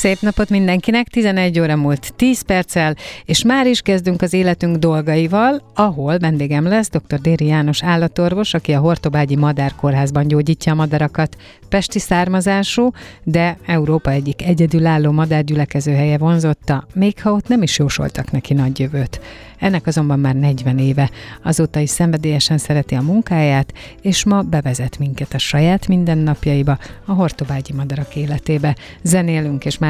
Szép 0.00 0.20
napot 0.20 0.50
mindenkinek, 0.50 1.08
11 1.08 1.60
óra 1.60 1.76
múlt 1.76 2.14
10 2.16 2.42
perccel, 2.42 2.96
és 3.24 3.44
már 3.44 3.66
is 3.66 3.80
kezdünk 3.80 4.22
az 4.22 4.32
életünk 4.32 4.76
dolgaival, 4.76 5.62
ahol 5.74 6.18
vendégem 6.18 6.64
lesz 6.64 6.90
dr. 6.90 7.20
Déri 7.20 7.46
János 7.46 7.82
állatorvos, 7.82 8.54
aki 8.54 8.72
a 8.72 8.80
Hortobágyi 8.80 9.36
Madárkórházban 9.36 10.28
gyógyítja 10.28 10.72
a 10.72 10.74
madarakat. 10.74 11.36
Pesti 11.68 11.98
származású, 11.98 12.90
de 13.24 13.56
Európa 13.66 14.10
egyik 14.10 14.46
egyedülálló 14.46 15.10
madárgyülekező 15.10 15.92
helye 15.92 16.18
vonzotta, 16.18 16.86
még 16.94 17.22
ha 17.22 17.32
ott 17.32 17.48
nem 17.48 17.62
is 17.62 17.78
jósoltak 17.78 18.30
neki 18.30 18.54
nagy 18.54 18.78
jövőt. 18.78 19.20
Ennek 19.60 19.86
azonban 19.86 20.18
már 20.18 20.34
40 20.34 20.78
éve. 20.78 21.10
Azóta 21.42 21.80
is 21.80 21.90
szenvedélyesen 21.90 22.58
szereti 22.58 22.94
a 22.94 23.02
munkáját, 23.02 23.72
és 24.02 24.24
ma 24.24 24.42
bevezet 24.42 24.98
minket 24.98 25.34
a 25.34 25.38
saját 25.38 25.88
mindennapjaiba, 25.88 26.78
a 27.04 27.12
hortobágyi 27.12 27.72
madarak 27.72 28.16
életébe. 28.16 28.76
Zenélünk, 29.02 29.64
és 29.64 29.78
már 29.78 29.89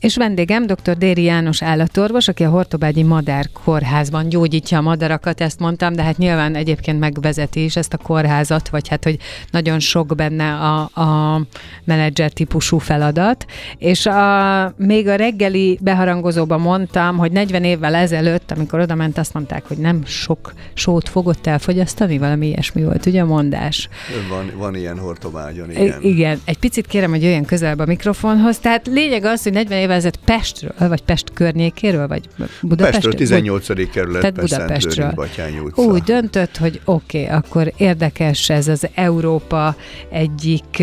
És 0.00 0.16
vendégem 0.16 0.66
dr. 0.66 0.96
Déri 0.96 1.22
János 1.22 1.62
állatorvos, 1.62 2.28
aki 2.28 2.44
a 2.44 2.48
Hortobágyi 2.48 3.02
Madár 3.02 3.46
Kórházban 3.64 4.28
gyógyítja 4.28 4.78
a 4.78 4.80
madarakat, 4.80 5.40
ezt 5.40 5.58
mondtam, 5.58 5.94
de 5.94 6.02
hát 6.02 6.16
nyilván 6.16 6.54
egyébként 6.54 6.98
megvezeti 6.98 7.64
is 7.64 7.76
ezt 7.76 7.92
a 7.92 7.96
kórházat, 7.96 8.68
vagy 8.68 8.88
hát, 8.88 9.04
hogy 9.04 9.18
nagyon 9.50 9.78
sok 9.78 10.14
benne 10.16 10.52
a, 10.54 11.00
a 11.00 11.40
menedzser 11.84 12.30
típusú 12.30 12.78
feladat. 12.78 13.46
És 13.78 14.06
a, 14.06 14.74
még 14.76 15.08
a 15.08 15.14
reggeli 15.14 15.78
beharangozóban 15.82 16.60
mondtam, 16.60 17.16
hogy 17.16 17.32
40 17.32 17.64
évvel 17.64 17.94
ezelőtt, 17.94 18.50
amikor 18.50 18.80
oda 18.80 18.94
ment, 18.94 19.18
azt 19.18 19.34
mondták, 19.34 19.66
hogy 19.66 19.78
nem 19.78 20.04
sok 20.04 20.52
sót 20.74 21.08
fogott 21.08 21.46
elfogyasztani, 21.46 22.18
valami 22.18 22.46
ilyesmi 22.46 22.84
volt, 22.84 23.06
ugye 23.06 23.20
a 23.20 23.26
mondás? 23.26 23.88
Van, 24.28 24.52
van 24.56 24.74
ilyen 24.74 24.98
Hortobágyon, 24.98 25.70
igen. 25.70 26.02
I- 26.02 26.08
igen. 26.08 26.40
Egy 26.44 26.58
picit 26.58 26.86
kérem, 26.86 27.10
hogy 27.10 27.24
olyan 27.24 27.44
közelebb 27.44 27.78
a 27.78 27.86
mikrofonhoz. 27.86 28.58
Tehát 28.58 28.86
lényeg 28.86 29.24
az, 29.24 29.42
hogy 29.42 29.52
40 29.52 29.88
ezelőtt 29.94 30.18
Pestről, 30.24 30.88
vagy 30.88 31.02
Pest 31.02 31.30
környékéről, 31.32 32.08
vagy 32.08 32.28
Budapestről? 32.60 33.12
Pestről, 33.12 33.12
18. 33.12 33.90
kerület, 33.90 34.20
Tehát 34.20 34.40
Budapestről. 34.40 35.14
Utca. 35.62 35.82
Úgy 35.82 36.02
döntött, 36.02 36.56
hogy 36.56 36.80
oké, 36.84 37.22
okay, 37.24 37.36
akkor 37.36 37.72
érdekes 37.76 38.50
ez 38.50 38.68
az 38.68 38.88
Európa 38.94 39.76
egyik 40.10 40.82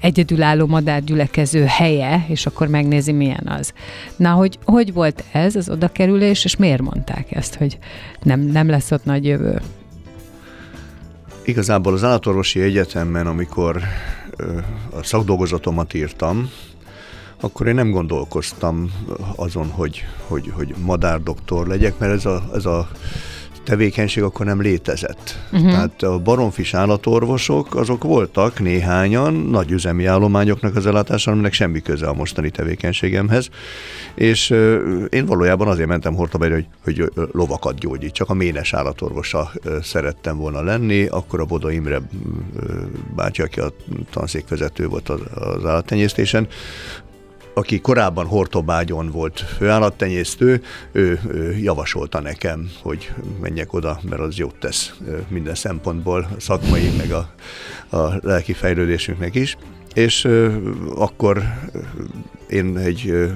egyedülálló 0.00 0.66
madárgyülekező 0.66 1.64
helye, 1.64 2.24
és 2.28 2.46
akkor 2.46 2.68
megnézi, 2.68 3.12
milyen 3.12 3.46
az. 3.58 3.72
Na, 4.16 4.30
hogy 4.30 4.58
hogy 4.64 4.92
volt 4.92 5.24
ez, 5.32 5.56
az 5.56 5.68
odakerülés, 5.68 6.44
és 6.44 6.56
miért 6.56 6.82
mondták 6.82 7.32
ezt, 7.32 7.54
hogy 7.54 7.78
nem, 8.22 8.40
nem 8.40 8.68
lesz 8.68 8.90
ott 8.90 9.04
nagy 9.04 9.24
jövő? 9.24 9.60
Igazából 11.44 11.92
az 11.92 12.04
állatorvosi 12.04 12.60
egyetemen, 12.60 13.26
amikor 13.26 13.82
a 14.90 15.02
szakdolgozatomat 15.02 15.94
írtam, 15.94 16.50
akkor 17.44 17.66
én 17.66 17.74
nem 17.74 17.90
gondolkoztam 17.90 18.90
azon, 19.36 19.68
hogy, 19.70 20.04
hogy, 20.26 20.52
hogy 20.54 20.74
madárdoktor 20.84 21.66
legyek, 21.66 21.98
mert 21.98 22.12
ez 22.12 22.24
a, 22.24 22.42
ez 22.54 22.64
a 22.64 22.88
tevékenység 23.64 24.22
akkor 24.22 24.46
nem 24.46 24.60
létezett. 24.60 25.38
Uh-huh. 25.52 25.70
Tehát 25.70 26.02
a 26.02 26.18
baromfis 26.18 26.74
állatorvosok, 26.74 27.74
azok 27.74 28.02
voltak 28.02 28.60
néhányan 28.60 29.34
nagy 29.34 29.70
üzemi 29.70 30.06
állományoknak 30.06 30.76
az 30.76 30.86
ellátása, 30.86 31.30
aminek 31.30 31.52
semmi 31.52 31.80
köze 31.80 32.06
a 32.06 32.14
mostani 32.14 32.50
tevékenységemhez, 32.50 33.48
és 34.14 34.50
uh, 34.50 35.04
én 35.08 35.26
valójában 35.26 35.68
azért 35.68 35.88
mentem 35.88 36.14
Hortobágyra, 36.14 36.54
hogy, 36.54 36.66
hogy 36.84 37.12
lovakat 37.32 37.78
gyógyít, 37.78 38.12
csak 38.12 38.30
a 38.30 38.34
ménes 38.34 38.74
állatorvosa 38.74 39.50
szerettem 39.82 40.36
volna 40.36 40.62
lenni, 40.62 41.06
akkor 41.06 41.40
a 41.40 41.44
Boda 41.44 41.70
Imre 41.70 42.00
bácsi, 43.16 43.42
aki 43.42 43.60
a 43.60 43.72
tanszékvezető 44.10 44.88
volt 44.88 45.08
az, 45.08 45.20
az 45.34 45.64
állattenyésztésen, 45.64 46.48
aki 47.54 47.80
korábban 47.80 48.26
Hortobágyon 48.26 49.10
volt 49.10 49.40
főállattenyésztő, 49.40 50.62
ő, 50.92 51.20
ő 51.28 51.56
javasolta 51.56 52.20
nekem, 52.20 52.70
hogy 52.82 53.12
menjek 53.40 53.72
oda, 53.72 54.00
mert 54.02 54.20
az 54.20 54.36
jót 54.36 54.54
tesz 54.54 54.94
minden 55.28 55.54
szempontból, 55.54 56.28
a 56.36 56.40
szakmai, 56.40 56.90
meg 56.96 57.10
a, 57.10 57.30
a 57.96 58.18
lelki 58.22 58.52
fejlődésünknek 58.52 59.34
is. 59.34 59.56
És 59.94 60.28
akkor 60.94 61.42
én 62.48 62.76
egy 62.76 63.30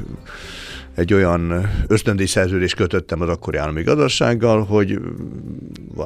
egy 0.98 1.14
olyan 1.14 1.68
ösztöndíj 1.86 2.26
szerződést 2.26 2.74
kötöttem 2.74 3.20
az 3.20 3.28
akkori 3.28 3.56
állami 3.56 3.82
gazdasággal, 3.82 4.64
hogy 4.64 4.98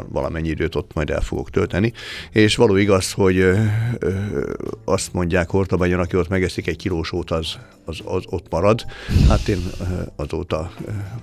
valamennyi 0.09 0.49
időt 0.49 0.75
ott 0.75 0.91
majd 0.95 1.11
el 1.11 1.21
fogok 1.21 1.51
tölteni, 1.51 1.93
és 2.31 2.57
való 2.57 2.77
igaz, 2.77 3.13
hogy 3.13 3.45
azt 4.85 5.13
mondják 5.13 5.51
Hortobagyon, 5.51 6.01
aki 6.01 6.17
ott 6.17 6.29
megeszik 6.29 6.67
egy 6.67 6.77
kilósót, 6.77 7.31
az, 7.31 7.59
az, 7.85 8.01
az 8.05 8.23
ott 8.27 8.47
marad. 8.51 8.85
Hát 9.29 9.49
én 9.49 9.63
azóta 10.17 10.73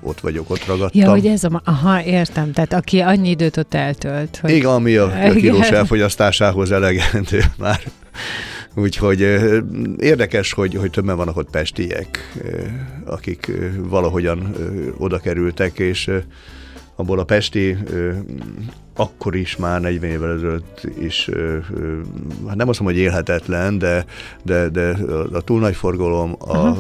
ott 0.02 0.20
vagyok, 0.20 0.50
ott 0.50 0.66
ragadtam. 0.66 1.02
Ja, 1.02 1.10
hogy 1.10 1.26
ez 1.26 1.44
a, 1.44 1.62
aha, 1.66 2.04
értem, 2.04 2.52
tehát 2.52 2.74
aki 2.74 3.00
annyi 3.00 3.30
időt 3.30 3.58
ott 3.58 3.74
eltölt. 3.74 4.38
Hogy... 4.42 4.52
Igen, 4.52 4.70
ami 4.70 4.96
a, 4.96 5.06
a 5.06 5.32
kilós 5.42 5.70
elfogyasztásához 5.70 6.72
elegendő 6.72 7.44
már. 7.58 7.82
Úgyhogy 8.80 9.20
érdekes, 9.98 10.54
hogy, 10.54 10.76
hogy 10.76 10.90
többen 10.90 11.18
vannak 11.18 11.38
ott 11.38 11.50
pestiek, 11.50 12.38
akik 13.06 13.52
valahogyan 13.78 14.56
oda 14.98 15.18
kerültek, 15.18 15.80
és 15.80 16.12
abból 16.96 17.20
a 17.20 17.24
pesti 17.24 17.78
akkor 18.96 19.36
is 19.36 19.56
már 19.56 19.82
40 19.82 20.10
évvel 20.10 20.32
ezelőtt 20.32 20.88
is, 21.00 21.30
hát 22.48 22.56
nem 22.56 22.70
azt 22.70 22.80
mondom, 22.80 22.98
hogy 22.98 22.98
élhetetlen, 22.98 23.78
de, 23.78 24.06
de, 24.44 24.70
de 24.70 24.98
a 25.32 25.42
túl 25.42 25.60
nagy 25.60 25.76
forgalom, 25.76 26.36
a, 26.40 26.78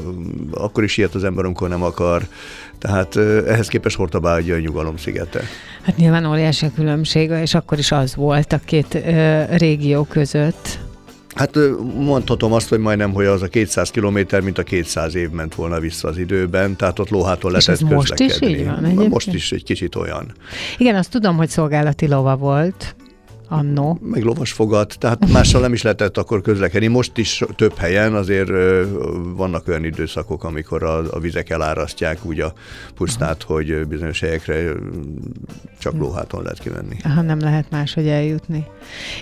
akkor 0.51 0.83
is 0.83 0.97
ilyet 0.97 1.15
az 1.15 1.23
ember, 1.23 1.45
amikor 1.45 1.69
nem 1.69 1.83
akar, 1.83 2.27
tehát 2.77 3.15
ehhez 3.47 3.67
képest 3.67 3.95
Hortobágya 3.95 4.55
a 4.55 4.59
nyugalom 4.59 4.97
szigete. 4.97 5.41
Hát 5.81 5.97
nyilván 5.97 6.25
óriási 6.25 6.65
a 6.65 6.71
különbség, 6.75 7.29
és 7.29 7.53
akkor 7.53 7.77
is 7.77 7.91
az 7.91 8.15
volt 8.15 8.53
a 8.53 8.59
két 8.65 8.95
ö, 8.95 9.43
régió 9.57 10.03
között. 10.03 10.79
Hát 11.35 11.57
mondhatom 11.95 12.53
azt, 12.53 12.69
hogy 12.69 12.79
majdnem, 12.79 13.13
hogy 13.13 13.25
az 13.25 13.41
a 13.41 13.47
200 13.47 13.89
kilométer, 13.89 14.41
mint 14.41 14.57
a 14.57 14.63
200 14.63 15.15
év 15.15 15.29
ment 15.29 15.55
volna 15.55 15.79
vissza 15.79 16.07
az 16.07 16.17
időben, 16.17 16.75
tehát 16.75 16.99
ott 16.99 17.09
lóhától 17.09 17.51
lehetett 17.51 17.77
közlekedni. 17.77 17.95
most 17.95 18.19
is 18.19 18.49
így 18.49 18.65
van 18.65 18.85
egyébként? 18.85 19.11
Most 19.11 19.33
is 19.33 19.51
egy 19.51 19.63
kicsit 19.63 19.95
olyan. 19.95 20.31
Igen, 20.77 20.95
azt 20.95 21.11
tudom, 21.11 21.37
hogy 21.37 21.49
szolgálati 21.49 22.07
lova 22.07 22.35
volt, 22.35 22.95
annó. 23.49 23.99
Meg 24.01 24.23
lovasfogat, 24.23 24.95
tehát 24.99 25.31
mással 25.31 25.61
nem 25.61 25.73
is 25.73 25.81
lehetett 25.81 26.17
akkor 26.17 26.41
közlekedni. 26.41 26.87
Most 26.87 27.17
is 27.17 27.43
több 27.55 27.77
helyen 27.77 28.15
azért 28.15 28.49
vannak 29.35 29.67
olyan 29.67 29.83
időszakok, 29.83 30.43
amikor 30.43 30.83
a, 30.83 30.97
a 31.11 31.19
vizek 31.19 31.49
elárasztják 31.49 32.25
úgy 32.25 32.39
a 32.39 32.53
pusztát, 32.95 33.43
hogy 33.43 33.87
bizonyos 33.87 34.19
helyekre 34.19 34.71
csak 35.79 35.93
lóháton 35.93 36.41
lehet 36.41 36.59
kimenni. 36.59 36.95
Ha 37.15 37.21
nem 37.21 37.39
lehet 37.39 37.69
máshogy 37.69 38.07
eljutni. 38.07 38.65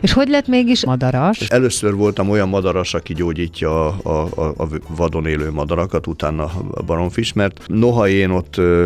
És 0.01 0.13
hogy 0.13 0.27
lett 0.27 0.47
mégis 0.47 0.85
madaras? 0.85 1.39
Először 1.39 1.95
voltam 1.95 2.29
olyan 2.29 2.50
madaras, 2.50 2.94
aki 2.94 3.13
gyógyítja 3.13 3.88
a, 3.88 4.27
a, 4.35 4.53
a 4.57 4.68
vadon 4.88 5.25
élő 5.25 5.51
madarakat, 5.51 6.07
utána 6.07 6.44
a 6.71 6.83
baromfis, 6.83 7.33
mert 7.33 7.59
noha 7.68 8.07
én 8.07 8.29
ott 8.29 8.57
ö, 8.57 8.85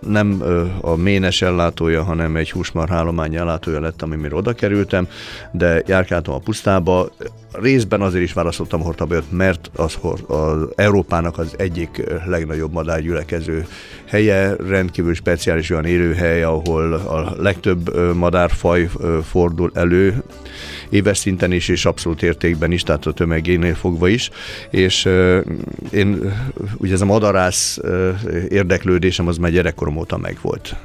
nem 0.00 0.40
ö, 0.40 0.64
a 0.80 0.94
ménes 0.94 1.42
ellátója, 1.42 2.02
hanem 2.02 2.36
egy 2.36 2.50
húsmarhálomány 2.50 3.36
ellátója 3.36 3.80
lettem, 3.96 4.18
amire 4.18 4.34
oda 4.34 4.52
kerültem, 4.52 5.08
de 5.52 5.82
járkáltam 5.86 6.34
a 6.34 6.38
pusztába, 6.38 7.10
részben 7.52 8.00
azért 8.00 8.24
is 8.24 8.32
választottam 8.32 8.80
Hortabajot, 8.80 9.30
mert 9.30 9.70
az, 9.76 9.98
az 10.26 10.68
Európának 10.74 11.38
az 11.38 11.54
egyik 11.58 12.02
legnagyobb 12.26 12.72
madárgyülekező 12.72 13.66
helye, 14.06 14.54
rendkívül 14.68 15.14
speciális 15.14 15.70
olyan 15.70 15.84
élőhely, 15.84 16.42
ahol 16.42 16.92
a 16.92 17.42
legtöbb 17.42 18.14
madárfaj 18.14 18.88
fordul 19.22 19.70
elő, 19.74 20.22
éves 20.90 21.18
szinten 21.18 21.52
is, 21.52 21.68
és 21.68 21.84
abszolút 21.84 22.22
értékben 22.22 22.72
is, 22.72 22.82
tehát 22.82 23.06
a 23.06 23.12
tömegénél 23.12 23.74
fogva 23.74 24.08
is, 24.08 24.30
és 24.70 25.08
én, 25.90 26.32
ugye 26.76 26.92
ez 26.92 27.00
a 27.00 27.04
madarász 27.04 27.78
érdeklődésem 28.48 29.26
az 29.26 29.36
már 29.36 29.50
gyerekkorom 29.50 29.96
óta 29.96 30.16
megvolt. 30.16 30.76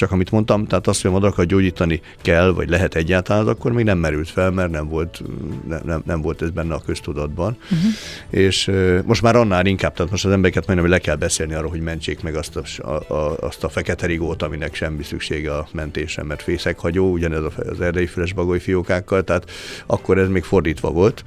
Csak 0.00 0.12
amit 0.12 0.30
mondtam, 0.30 0.66
tehát 0.66 0.86
azt, 0.86 1.02
hogy 1.02 1.10
a 1.10 1.14
madarakat 1.14 1.46
gyógyítani 1.46 2.00
kell, 2.22 2.52
vagy 2.52 2.68
lehet 2.68 2.94
egyáltalán, 2.94 3.48
akkor 3.48 3.72
még 3.72 3.84
nem 3.84 3.98
merült 3.98 4.28
fel, 4.28 4.50
mert 4.50 4.70
nem 4.70 4.88
volt, 4.88 5.22
nem, 5.68 5.80
nem, 5.84 6.02
nem 6.06 6.20
volt 6.20 6.42
ez 6.42 6.50
benne 6.50 6.74
a 6.74 6.82
köztudatban. 6.86 7.56
Uh-huh. 7.62 7.90
És 8.30 8.68
uh, 8.68 9.02
most 9.04 9.22
már 9.22 9.36
annál 9.36 9.66
inkább, 9.66 9.92
tehát 9.92 10.10
most 10.10 10.24
az 10.24 10.32
embereket 10.32 10.66
majdnem, 10.66 10.90
le 10.90 10.98
kell 10.98 11.16
beszélni 11.16 11.54
arról, 11.54 11.70
hogy 11.70 11.80
mentsék 11.80 12.22
meg 12.22 12.34
azt 12.34 12.56
a, 12.56 12.90
a, 13.14 13.36
azt 13.40 13.64
a 13.64 13.68
fekete 13.68 14.06
rigót, 14.06 14.42
aminek 14.42 14.74
semmi 14.74 15.02
szüksége 15.02 15.56
a 15.56 15.68
mentésre, 15.72 16.22
mert 16.22 16.42
fészekhagyó, 16.42 17.10
ugyanez 17.12 17.42
az 17.56 17.80
erdei 17.80 18.06
füles 18.06 18.32
bagoly 18.32 18.58
fiókákkal, 18.58 19.24
tehát 19.24 19.50
akkor 19.86 20.18
ez 20.18 20.28
még 20.28 20.42
fordítva 20.42 20.90
volt. 20.90 21.24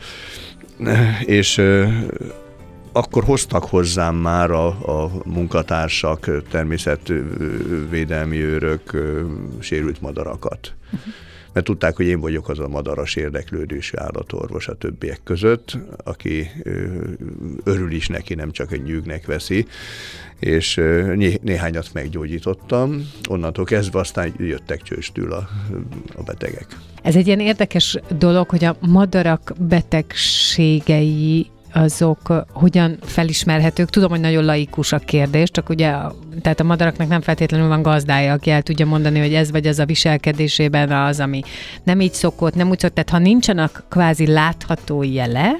És 1.25 1.61
akkor 2.93 3.23
hoztak 3.23 3.63
hozzám 3.63 4.15
már 4.15 4.51
a, 4.51 4.67
a 4.67 5.11
munkatársak, 5.25 6.47
természetvédelmi 6.49 8.37
őrök 8.37 8.97
sérült 9.59 10.01
madarakat. 10.01 10.73
Mert 11.53 11.65
tudták, 11.65 11.95
hogy 11.95 12.05
én 12.05 12.19
vagyok 12.19 12.49
az 12.49 12.59
a 12.59 12.67
madaras 12.67 13.15
érdeklődésű 13.15 13.97
állatorvos 13.97 14.67
a 14.67 14.73
többiek 14.73 15.19
között, 15.23 15.77
aki 16.03 16.47
örül 17.63 17.91
is 17.91 18.07
neki, 18.07 18.33
nem 18.33 18.51
csak 18.51 18.71
egy 18.71 18.83
nyűgnek 18.83 19.25
veszi, 19.25 19.67
és 20.39 20.81
néhányat 21.41 21.89
meggyógyítottam. 21.93 23.09
Onnantól 23.29 23.65
kezdve 23.65 23.99
aztán 23.99 24.33
jöttek 24.37 24.81
csőstül 24.81 25.33
a, 25.33 25.49
a 26.15 26.23
betegek. 26.23 26.77
Ez 27.01 27.15
egy 27.15 27.27
ilyen 27.27 27.39
érdekes 27.39 27.97
dolog, 28.17 28.49
hogy 28.49 28.63
a 28.63 28.77
madarak 28.79 29.53
betegségei 29.59 31.47
azok 31.73 32.45
hogyan 32.51 32.97
felismerhetők? 33.01 33.89
Tudom, 33.89 34.09
hogy 34.09 34.19
nagyon 34.19 34.45
laikus 34.45 34.91
a 34.91 34.99
kérdés, 34.99 35.51
csak 35.51 35.69
ugye 35.69 35.91
tehát 36.41 36.59
a 36.59 36.63
madaraknak 36.63 37.07
nem 37.07 37.21
feltétlenül 37.21 37.67
van 37.67 37.81
gazdája, 37.81 38.33
aki 38.33 38.49
el 38.49 38.61
tudja 38.61 38.85
mondani, 38.85 39.19
hogy 39.19 39.33
ez 39.33 39.51
vagy 39.51 39.67
ez 39.67 39.79
a 39.79 39.85
viselkedésében 39.85 40.91
az, 40.91 41.19
ami 41.19 41.41
nem 41.83 42.01
így 42.01 42.13
szokott, 42.13 42.55
nem 42.55 42.69
úgy 42.69 42.79
szokott. 42.79 42.95
Tehát 42.95 43.09
ha 43.09 43.29
nincsenek 43.29 43.83
kvázi 43.89 44.27
látható 44.27 45.03
jele, 45.03 45.55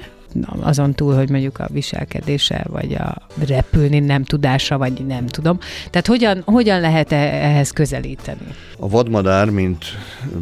azon 0.60 0.94
túl, 0.94 1.14
hogy 1.14 1.30
mondjuk 1.30 1.58
a 1.58 1.68
viselkedése, 1.72 2.64
vagy 2.68 2.94
a 2.94 3.16
repülni 3.46 3.98
nem 3.98 4.24
tudása, 4.24 4.78
vagy 4.78 5.06
nem 5.06 5.26
tudom. 5.26 5.58
Tehát 5.90 6.06
hogyan, 6.06 6.42
hogyan 6.44 6.80
lehet 6.80 7.12
e- 7.12 7.16
ehhez 7.16 7.70
közelíteni? 7.70 8.46
A 8.78 8.88
vadmadár, 8.88 9.50
mint 9.50 9.84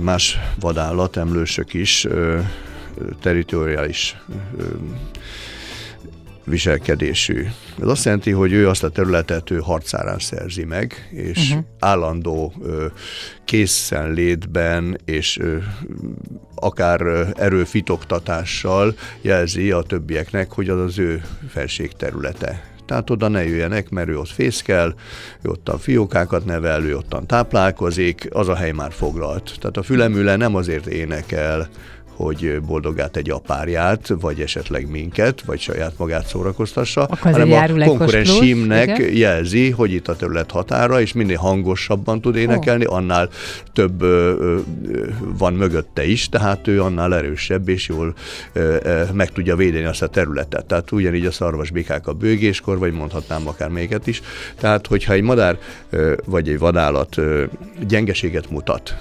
más 0.00 0.38
vadállat, 0.60 1.16
emlősök 1.16 1.74
is, 1.74 2.06
territoriális 3.20 4.16
viselkedésű. 6.44 7.46
Ez 7.80 7.86
azt 7.88 8.04
jelenti, 8.04 8.30
hogy 8.30 8.52
ő 8.52 8.68
azt 8.68 8.84
a 8.84 8.88
területet 8.88 9.50
ő 9.50 9.58
harcárán 9.58 10.18
szerzi 10.18 10.64
meg, 10.64 11.08
és 11.10 11.50
uh-huh. 11.50 11.64
állandó 11.78 12.54
készenlétben 13.44 15.00
és 15.04 15.40
akár 16.54 17.00
erőfitoktatással 17.36 18.94
jelzi 19.20 19.70
a 19.70 19.82
többieknek, 19.82 20.52
hogy 20.52 20.68
az 20.68 20.80
az 20.80 20.98
ő 20.98 21.22
felség 21.48 21.92
területe. 21.92 22.70
Tehát 22.86 23.10
oda 23.10 23.28
ne 23.28 23.44
jöjjenek, 23.44 23.90
mert 23.90 24.08
ő 24.08 24.18
ott 24.18 24.28
fészkel, 24.28 24.94
ő 25.42 25.48
ottan 25.48 25.78
fiókákat 25.78 26.44
nevel, 26.44 26.84
ő 26.84 26.96
ottan 26.96 27.26
táplálkozik, 27.26 28.28
az 28.30 28.48
a 28.48 28.54
hely 28.54 28.72
már 28.72 28.92
foglalt. 28.92 29.56
Tehát 29.60 29.76
a 29.76 29.82
fülemüle 29.82 30.36
nem 30.36 30.54
azért 30.54 30.86
énekel, 30.86 31.68
hogy 32.14 32.60
boldogát 32.66 33.16
egy 33.16 33.30
apárját, 33.30 34.12
vagy 34.20 34.40
esetleg 34.40 34.90
minket, 34.90 35.40
vagy 35.40 35.60
saját 35.60 35.92
magát 35.96 36.26
szórakoztassa, 36.26 37.02
Akkor 37.02 37.32
hanem 37.32 37.52
a 37.52 37.84
konkurens 37.84 38.36
símnek 38.36 39.10
jelzi, 39.14 39.70
hogy 39.70 39.92
itt 39.92 40.08
a 40.08 40.16
terület 40.16 40.50
határa, 40.50 41.00
és 41.00 41.12
minél 41.12 41.36
hangosabban 41.36 42.20
tud 42.20 42.36
énekelni, 42.36 42.86
oh. 42.86 42.94
annál 42.94 43.28
több 43.72 44.02
ö, 44.02 44.34
ö, 44.38 44.58
van 45.38 45.54
mögötte 45.54 46.04
is, 46.04 46.28
tehát 46.28 46.68
ő 46.68 46.82
annál 46.82 47.14
erősebb, 47.14 47.68
és 47.68 47.88
jól 47.88 48.14
ö, 48.52 48.76
ö, 48.82 49.02
meg 49.12 49.32
tudja 49.32 49.56
védeni 49.56 49.84
azt 49.84 50.02
a 50.02 50.06
területet. 50.06 50.64
Tehát 50.64 50.92
ugyanígy 50.92 51.26
a 51.26 51.30
szarvasbikák 51.30 52.06
a 52.06 52.12
bőgéskor, 52.12 52.78
vagy 52.78 52.92
mondhatnám 52.92 53.48
akár 53.48 53.68
méget 53.68 54.06
is. 54.06 54.22
Tehát, 54.60 54.86
hogyha 54.86 55.12
egy 55.12 55.22
madár 55.22 55.58
ö, 55.90 56.12
vagy 56.24 56.48
egy 56.48 56.58
vadállat 56.58 57.16
ö, 57.16 57.44
gyengeséget 57.86 58.50
mutat, 58.50 58.96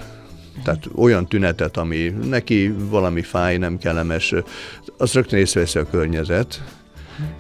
tehát 0.64 0.90
olyan 0.96 1.28
tünetet, 1.28 1.78
ami 1.78 2.14
neki 2.26 2.74
valami 2.78 3.22
fáj, 3.22 3.58
nem 3.58 3.78
kellemes, 3.78 4.34
az 4.98 5.14
rögtön 5.14 5.40
észreveszi 5.40 5.80
a 5.80 5.90
környezet, 5.90 6.62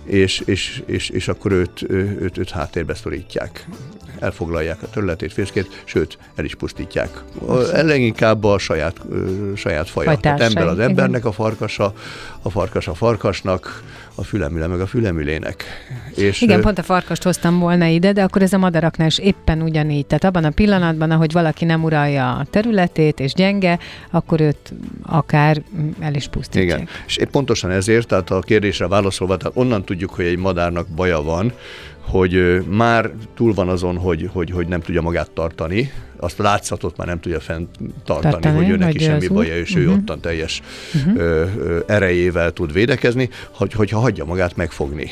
és, 0.05 0.39
és, 0.39 0.83
és, 0.85 1.09
és 1.09 1.27
akkor 1.27 1.51
őt, 1.51 1.81
őt, 1.89 2.37
őt 2.37 2.49
háttérbe 2.49 2.93
szorítják. 2.93 3.67
Elfoglalják 4.19 4.83
a 4.83 4.89
területét, 4.89 5.33
fészkét, 5.33 5.83
sőt, 5.85 6.17
el 6.35 6.45
is 6.45 6.55
pusztítják. 6.55 7.23
Leginkább 7.71 8.43
a 8.43 8.57
saját, 8.57 9.01
saját 9.55 9.89
fajat. 9.89 10.21
Tehát 10.21 10.41
ember 10.41 10.67
az 10.67 10.79
embernek 10.79 11.25
a 11.25 11.31
farkasa, 11.31 11.93
a 12.41 12.49
farkas 12.49 12.87
a 12.87 12.93
farkasnak, 12.93 13.83
a 14.21 14.23
fülemüle 14.23 14.67
meg 14.67 14.79
a 14.79 14.85
fülemülének. 14.85 15.63
És 16.15 16.41
Igen, 16.41 16.61
pont 16.61 16.77
a 16.77 16.83
farkast 16.83 17.23
hoztam 17.23 17.59
volna 17.59 17.85
ide, 17.85 18.11
de 18.11 18.23
akkor 18.23 18.41
ez 18.41 18.53
a 18.53 18.57
madaraknál 18.57 19.07
is 19.07 19.17
éppen 19.17 19.61
ugyanígy. 19.61 20.05
Tehát 20.05 20.23
abban 20.23 20.43
a 20.43 20.49
pillanatban, 20.49 21.11
ahogy 21.11 21.31
valaki 21.31 21.65
nem 21.65 21.83
uralja 21.83 22.35
a 22.35 22.45
területét 22.49 23.19
és 23.19 23.33
gyenge, 23.33 23.79
akkor 24.11 24.41
őt 24.41 24.73
akár 25.03 25.61
el 25.99 26.13
is 26.13 26.27
pusztítják. 26.27 26.65
Igen, 26.65 26.87
és 27.07 27.19
pontosan 27.31 27.71
ezért, 27.71 28.07
tehát 28.07 28.29
a 28.29 28.39
kérdésre 28.39 28.87
válaszolva, 28.87 29.37
tehát 29.37 29.57
onnan 29.57 29.83
tudjuk, 29.85 30.09
hogy 30.09 30.25
egy 30.25 30.37
madárnak 30.37 30.87
baja 30.87 31.21
van, 31.21 31.53
hogy 32.01 32.63
már 32.69 33.11
túl 33.35 33.53
van 33.53 33.69
azon, 33.69 33.97
hogy, 33.97 34.29
hogy, 34.33 34.51
hogy 34.51 34.67
nem 34.67 34.81
tudja 34.81 35.01
magát 35.01 35.31
tartani, 35.31 35.91
azt 36.21 36.39
a 36.39 36.43
látszatot 36.43 36.97
már 36.97 37.07
nem 37.07 37.19
tudja 37.19 37.39
fent 37.39 37.69
tartani, 38.05 38.31
Tartani, 38.31 38.55
hogy 38.55 38.69
ő 38.69 38.75
neki 38.77 38.99
semmi 38.99 39.27
baja, 39.27 39.57
és 39.57 39.69
uh-huh. 39.69 39.85
ő 39.85 39.89
mhm. 39.89 39.99
ottan 39.99 40.19
teljes 40.19 40.61
uh-huh. 40.93 41.17
ö, 41.17 41.45
ö, 41.57 41.79
erejével 41.87 42.51
tud 42.51 42.73
védekezni, 42.73 43.29
hogy, 43.51 43.73
hogyha 43.73 43.99
hagyja 43.99 44.25
magát 44.25 44.55
megfogni. 44.55 45.09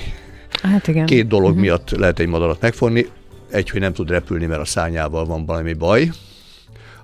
Hát 0.64 0.88
igen. 0.88 1.06
Két 1.06 1.28
dolog 1.28 1.50
uh-huh. 1.50 1.62
miatt 1.62 1.90
lehet 1.90 2.20
egy 2.20 2.28
madarat 2.28 2.62
megfogni. 2.62 3.06
Egy, 3.52 3.70
hogy 3.70 3.82
nem 3.82 3.94
tud 3.94 4.10
repülni, 4.10 4.46
mert 4.46 4.62
a 4.62 4.66
szányával 4.66 5.26
van 5.26 5.46
valami 5.46 5.74
baj. 5.74 6.12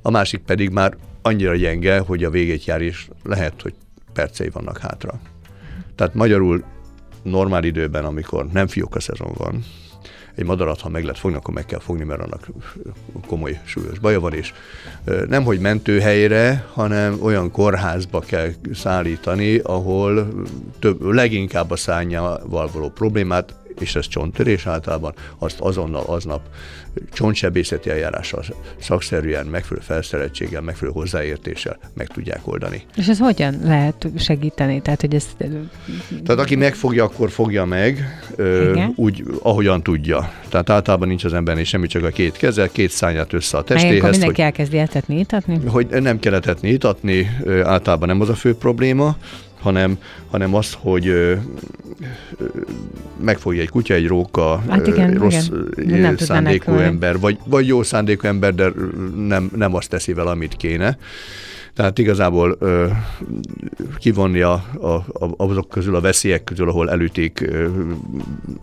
A 0.01 0.09
másik 0.09 0.39
pedig 0.39 0.69
már 0.69 0.97
annyira 1.21 1.55
gyenge, 1.55 1.99
hogy 1.99 2.23
a 2.23 2.29
végét 2.29 2.65
jár, 2.65 2.81
és 2.81 3.07
lehet, 3.23 3.61
hogy 3.61 3.73
percei 4.13 4.49
vannak 4.49 4.77
hátra. 4.77 5.19
Tehát 5.95 6.13
magyarul 6.13 6.63
normál 7.25 7.63
időben, 7.63 8.05
amikor 8.05 8.47
nem 8.47 8.67
fiók 8.67 8.95
a 8.95 8.99
szezon 8.99 9.31
van, 9.37 9.63
egy 10.35 10.45
madarat, 10.45 10.81
ha 10.81 10.89
meg 10.89 11.03
lehet 11.03 11.19
fogni, 11.19 11.37
akkor 11.37 11.53
meg 11.53 11.65
kell 11.65 11.79
fogni, 11.79 12.03
mert 12.03 12.21
annak 12.21 12.47
komoly, 13.27 13.59
súlyos 13.65 13.99
baja 13.99 14.19
van, 14.19 14.33
és 14.33 14.53
nem 15.27 15.43
hogy 15.43 15.59
mentőhelyre, 15.59 16.67
hanem 16.73 17.17
olyan 17.21 17.51
kórházba 17.51 18.19
kell 18.19 18.49
szállítani, 18.73 19.57
ahol 19.57 20.27
több, 20.79 21.01
leginkább 21.01 21.71
a 21.71 21.75
szányával 21.75 22.69
való 22.73 22.89
problémát 22.89 23.55
és 23.81 23.95
ez 23.95 24.07
csonttörés 24.07 24.65
általában, 24.65 25.13
azt 25.37 25.59
azonnal 25.59 26.03
aznap 26.05 26.41
csontsebészeti 27.13 27.89
eljárással, 27.89 28.43
szakszerűen, 28.79 29.45
megfelelő 29.45 29.85
felszereltséggel, 29.85 30.61
megfelelő 30.61 30.97
hozzáértéssel 30.99 31.77
meg 31.93 32.07
tudják 32.07 32.39
oldani. 32.43 32.83
És 32.95 33.07
ez 33.07 33.19
hogyan 33.19 33.59
lehet 33.63 34.07
segíteni? 34.17 34.81
Tehát, 34.81 35.01
hogy 35.01 35.15
ezt... 35.15 35.35
Tehát 36.25 36.41
aki 36.41 36.55
megfogja, 36.55 37.03
akkor 37.03 37.31
fogja 37.31 37.65
meg, 37.65 38.19
ö, 38.35 38.81
úgy, 38.95 39.23
ahogyan 39.41 39.83
tudja. 39.83 40.31
Tehát 40.49 40.69
általában 40.69 41.07
nincs 41.07 41.23
az 41.23 41.33
embernél 41.33 41.63
semmi, 41.63 41.87
csak 41.87 42.03
a 42.03 42.09
két 42.09 42.37
keze, 42.37 42.69
két 42.71 42.91
szányát 42.91 43.33
össze 43.33 43.57
a 43.57 43.63
testéhez. 43.63 44.01
Meg 44.01 44.11
mindenki 44.11 44.41
hogy, 44.41 44.51
elkezdi 44.51 44.77
etetni, 44.77 45.19
itatni? 45.19 45.59
Hogy 45.65 45.87
nem 45.87 46.19
kell 46.19 46.33
etetni, 46.33 46.69
itatni, 46.69 47.37
általában 47.63 48.07
nem 48.07 48.21
az 48.21 48.29
a 48.29 48.35
fő 48.35 48.55
probléma, 48.55 49.17
hanem, 49.65 49.97
hanem 50.31 50.53
az, 50.53 50.75
hogy 50.79 51.07
ö, 51.07 51.31
ö, 52.37 52.45
megfogja 53.17 53.61
egy 53.61 53.69
kutya, 53.69 53.93
egy 53.93 54.07
róka, 54.07 54.63
hát 54.69 54.87
igen, 54.87 55.13
rossz 55.13 55.47
igen. 55.75 55.99
Nem 55.99 56.17
szándékú 56.17 56.71
ember, 56.71 57.19
vagy, 57.19 57.37
vagy 57.45 57.67
jó 57.67 57.83
szándékú 57.83 58.27
ember, 58.27 58.55
de 58.55 58.71
nem, 59.15 59.51
nem 59.55 59.75
azt 59.75 59.89
teszi 59.89 60.13
vele, 60.13 60.29
amit 60.29 60.57
kéne. 60.57 60.97
Tehát 61.75 61.99
igazából 61.99 62.55
ö, 62.59 62.87
kivonni 63.97 64.41
a, 64.41 64.53
a, 64.79 64.87
a, 64.87 65.05
azok 65.37 65.69
közül, 65.69 65.95
a 65.95 66.01
veszélyek 66.01 66.43
közül, 66.43 66.69
ahol 66.69 66.89
elütik, 66.89 67.41
ö, 67.41 67.69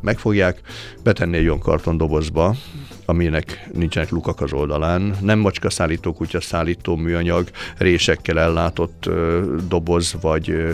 megfogják, 0.00 0.60
betenni 1.02 1.36
egy 1.36 1.44
olyan 1.44 1.58
kartondobozba, 1.58 2.54
aminek 3.04 3.68
nincsenek 3.72 4.10
lukak 4.10 4.40
az 4.40 4.52
oldalán. 4.52 5.16
Nem 5.20 5.38
macska 5.38 5.70
szállító, 5.70 6.12
kutya 6.12 6.40
szállító 6.40 6.96
műanyag, 6.96 7.48
résekkel 7.76 8.38
ellátott 8.38 9.06
ö, 9.06 9.40
doboz, 9.68 10.14
vagy 10.20 10.50
ö, 10.50 10.70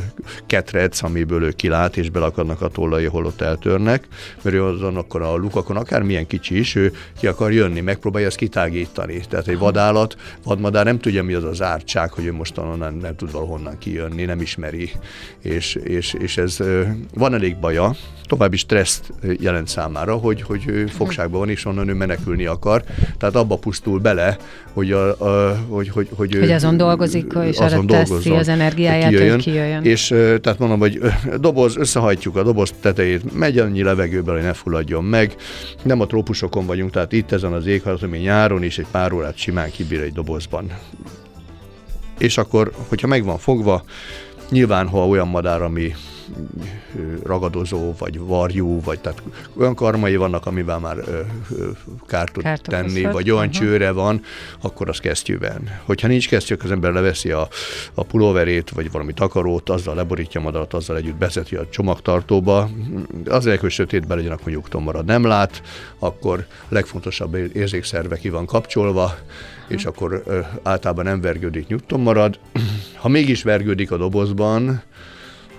ketrec, 0.46 1.02
amiből 1.02 1.42
ő 1.42 1.50
kilát, 1.50 1.96
és 1.96 2.10
belakadnak 2.10 2.62
a 2.62 2.68
tollai, 2.68 3.04
ahol 3.04 3.24
ott 3.24 3.40
eltörnek, 3.40 4.08
mert 4.42 4.56
ő 4.56 4.64
azon 4.64 4.96
akkor 4.96 5.22
a 5.22 5.36
lukakon, 5.36 5.76
akár 5.76 6.02
milyen 6.02 6.26
kicsi 6.26 6.58
is, 6.58 6.74
ő 6.74 6.92
ki 7.18 7.26
akar 7.26 7.52
jönni, 7.52 7.80
megpróbálja 7.80 8.26
ezt 8.26 8.36
kitágítani. 8.36 9.20
Tehát 9.28 9.48
egy 9.48 9.58
vadállat, 9.58 10.16
vadmadár 10.44 10.84
nem 10.84 10.98
tudja, 10.98 11.22
mi 11.22 11.34
az 11.34 11.44
az 11.44 11.62
ártság, 11.62 12.12
hogy 12.12 12.27
ő 12.28 12.32
most 12.32 12.58
onnan 12.58 12.94
nem 12.94 13.16
tud 13.16 13.32
valahonnan 13.32 13.78
kijönni, 13.78 14.24
nem 14.24 14.40
ismeri, 14.40 14.90
és, 15.42 15.74
és, 15.74 16.12
és 16.12 16.36
ez 16.36 16.58
van 17.14 17.34
elég 17.34 17.56
baja, 17.56 17.94
további 18.28 18.56
stresszt 18.56 19.12
jelent 19.40 19.68
számára, 19.68 20.14
hogy, 20.14 20.42
hogy 20.42 20.62
ő 20.66 20.86
fogságban 20.86 21.40
van, 21.40 21.48
és 21.48 21.64
onnan 21.64 21.88
ő 21.88 21.94
menekülni 21.94 22.46
akar. 22.46 22.82
Tehát 23.18 23.34
abba 23.34 23.56
pusztul 23.56 23.98
bele, 23.98 24.36
hogy, 24.72 24.92
a, 24.92 25.20
a, 25.20 25.58
hogy, 25.68 25.88
hogy, 25.88 26.08
hogy, 26.16 26.36
hogy 26.38 26.50
azon 26.50 26.76
dolgozik, 26.76 27.32
és 27.44 27.58
arra 27.58 27.84
teszi 27.84 28.30
az 28.30 28.48
energiáját, 28.48 29.08
kijöjjön. 29.08 29.34
Hogy 29.34 29.42
kijöjjön. 29.42 29.84
És 29.84 30.06
tehát 30.40 30.58
mondom, 30.58 30.78
hogy 30.78 31.00
doboz, 31.40 31.76
összehajtjuk 31.76 32.36
a 32.36 32.42
doboz 32.42 32.74
tetejét, 32.80 33.38
megy 33.38 33.58
annyi 33.58 33.82
levegőbe, 33.82 34.32
hogy 34.32 34.42
ne 34.42 34.52
fulladjon 34.52 35.04
meg. 35.04 35.36
Nem 35.82 36.00
a 36.00 36.06
trópusokon 36.06 36.66
vagyunk, 36.66 36.90
tehát 36.90 37.12
itt 37.12 37.32
ezen 37.32 37.52
az 37.52 37.66
éghajlat, 37.66 38.02
ami 38.02 38.18
nyáron 38.18 38.62
is 38.62 38.78
egy 38.78 38.86
pár 38.90 39.12
órát 39.12 39.36
simán 39.36 39.70
kibír 39.70 40.00
egy 40.00 40.12
dobozban 40.12 40.70
és 42.18 42.38
akkor, 42.38 42.72
hogyha 42.88 43.06
meg 43.06 43.24
van 43.24 43.38
fogva, 43.38 43.82
nyilván, 44.50 44.88
ha 44.88 45.06
olyan 45.06 45.28
madár, 45.28 45.62
ami 45.62 45.94
ragadozó, 47.22 47.94
vagy 47.98 48.18
varjú, 48.18 48.80
vagy 48.80 49.00
tehát 49.00 49.22
olyan 49.56 49.74
karmai 49.74 50.16
vannak, 50.16 50.46
amivel 50.46 50.78
már 50.78 50.96
ö, 50.96 51.20
ö, 51.58 51.68
kárt 52.06 52.32
tud 52.32 52.42
Kárt 52.42 52.62
tenni, 52.62 52.90
okozhat. 52.90 53.12
vagy 53.12 53.30
olyan 53.30 53.46
uh-huh. 53.46 53.62
csőre 53.62 53.90
van, 53.90 54.22
akkor 54.60 54.88
az 54.88 54.98
kesztyűben. 54.98 55.80
Hogyha 55.84 56.08
nincs 56.08 56.28
kesztyű, 56.28 56.54
az 56.64 56.70
ember 56.70 56.92
leveszi 56.92 57.30
a, 57.30 57.48
a 57.94 58.02
pulóverét, 58.02 58.70
vagy 58.70 58.90
valami 58.90 59.12
takarót, 59.12 59.68
azzal 59.68 59.94
leborítja 59.94 60.40
a 60.40 60.44
madarat, 60.44 60.74
azzal 60.74 60.96
együtt 60.96 61.16
bezeti 61.16 61.56
a 61.56 61.68
csomagtartóba. 61.70 62.68
Azért, 63.26 63.60
hogy 63.60 63.70
sötétben 63.70 64.16
legyen, 64.16 64.32
akkor 64.32 64.52
nyugton 64.52 64.82
marad. 64.82 65.04
Nem 65.04 65.24
lát, 65.24 65.62
akkor 65.98 66.46
legfontosabb 66.68 67.34
érzékszerve 67.34 68.16
ki 68.16 68.28
van 68.28 68.46
kapcsolva, 68.46 69.14
és 69.68 69.84
akkor 69.84 70.22
általában 70.62 71.04
nem 71.04 71.20
vergődik, 71.20 71.66
nyugton 71.66 72.00
marad. 72.00 72.38
Ha 72.98 73.08
mégis 73.08 73.42
vergődik 73.42 73.90
a 73.90 73.96
dobozban, 73.96 74.82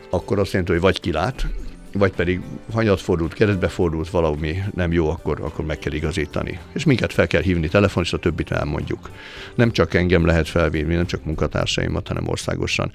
akkor 0.09 0.39
azt 0.39 0.51
jelenti, 0.51 0.71
hogy 0.71 0.81
vagy 0.81 0.99
kilát, 0.99 1.45
vagy 1.93 2.11
pedig 2.11 2.41
hanyat 2.71 3.01
fordult, 3.01 3.33
keresztbe 3.33 3.67
fordult, 3.67 4.09
valami 4.09 4.63
nem 4.75 4.91
jó, 4.91 5.09
akkor, 5.09 5.41
akkor 5.41 5.65
meg 5.65 5.79
kell 5.79 5.93
igazítani. 5.93 6.59
És 6.73 6.83
minket 6.83 7.13
fel 7.13 7.27
kell 7.27 7.41
hívni 7.41 7.67
telefon, 7.67 8.03
és 8.03 8.13
a 8.13 8.17
többit 8.17 8.51
elmondjuk. 8.51 9.09
Nem 9.55 9.71
csak 9.71 9.93
engem 9.93 10.25
lehet 10.25 10.47
felvinni, 10.47 10.95
nem 10.95 11.05
csak 11.05 11.25
munkatársaimat, 11.25 12.07
hanem 12.07 12.27
országosan 12.27 12.91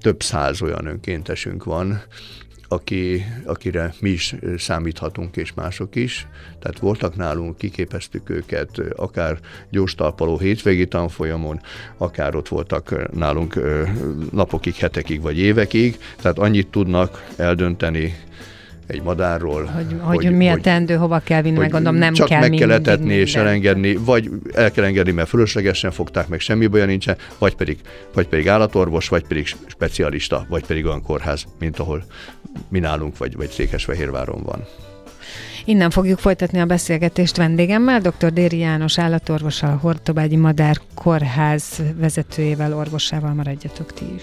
több 0.00 0.22
száz 0.22 0.62
olyan 0.62 0.86
önkéntesünk 0.86 1.64
van, 1.64 2.02
aki, 2.68 3.24
akire 3.44 3.94
mi 4.00 4.10
is 4.10 4.34
számíthatunk, 4.56 5.36
és 5.36 5.54
mások 5.54 5.94
is. 5.94 6.26
Tehát 6.58 6.78
voltak 6.78 7.16
nálunk, 7.16 7.56
kiképeztük 7.56 8.30
őket, 8.30 8.80
akár 8.96 9.38
gyorstalpaló 9.70 10.38
hétvégi 10.38 10.86
tanfolyamon, 10.86 11.60
akár 11.96 12.34
ott 12.34 12.48
voltak 12.48 13.12
nálunk 13.12 13.60
napokig, 14.32 14.74
hetekig 14.74 15.20
vagy 15.20 15.38
évekig, 15.38 15.98
tehát 16.20 16.38
annyit 16.38 16.68
tudnak 16.68 17.26
eldönteni 17.36 18.14
egy 18.86 19.02
madárról. 19.02 19.64
Hogy, 19.64 19.96
hogy, 20.00 20.24
hogy 20.24 20.36
mi 20.36 20.48
a 20.48 20.56
tendő, 20.56 20.94
hova 20.94 21.18
kell 21.18 21.42
vinni, 21.42 21.58
meg 21.58 21.70
gondolom 21.70 21.98
nem 21.98 22.12
csak 22.12 22.28
kell 22.28 22.40
meg 22.40 22.50
kell 22.50 22.70
etetni 22.70 23.14
és 23.14 23.34
elengedni, 23.34 23.96
vagy 23.96 24.30
el 24.54 24.70
kell 24.70 24.84
engedni, 24.84 25.12
mert 25.12 25.28
fölöslegesen 25.28 25.90
fogták 25.90 26.28
meg, 26.28 26.40
semmi 26.40 26.66
baja 26.66 26.84
nincsen, 26.84 27.16
vagy 27.38 27.54
pedig, 27.54 27.78
vagy 28.14 28.26
pedig 28.28 28.48
állatorvos, 28.48 29.08
vagy 29.08 29.26
pedig 29.26 29.46
specialista, 29.66 30.46
vagy 30.48 30.66
pedig 30.66 30.84
olyan 30.84 31.02
kórház, 31.02 31.44
mint 31.58 31.78
ahol 31.78 32.04
mi 32.68 32.78
nálunk, 32.78 33.18
vagy, 33.18 33.36
vagy 33.36 33.48
Székesfehérváron 33.48 34.42
van. 34.42 34.64
Innen 35.64 35.90
fogjuk 35.90 36.18
folytatni 36.18 36.60
a 36.60 36.64
beszélgetést 36.64 37.36
vendégemmel, 37.36 38.00
dr. 38.00 38.32
Déri 38.32 38.58
János 38.58 38.98
állatorvossal, 38.98 39.70
a 39.70 39.78
Hortobágyi 39.80 40.36
Madár 40.36 40.76
Kórház 40.94 41.82
vezetőjével, 41.96 42.74
orvosával 42.74 43.34
maradjatok 43.34 43.92
ti 43.92 44.04
is. 44.16 44.22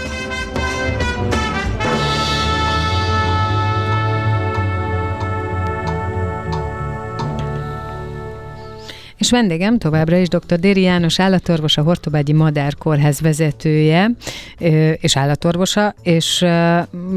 És 9.21 9.29
vendégem 9.29 9.77
továbbra 9.77 10.17
is 10.17 10.27
dr. 10.27 10.59
Déri 10.59 10.81
János 10.81 11.19
állatorvos, 11.19 11.77
a 11.77 11.81
Hortobágyi 11.81 12.33
Madár 12.33 12.75
Kórház 12.75 13.21
vezetője 13.21 14.11
és 14.95 15.17
állatorvosa, 15.17 15.95
és 16.03 16.45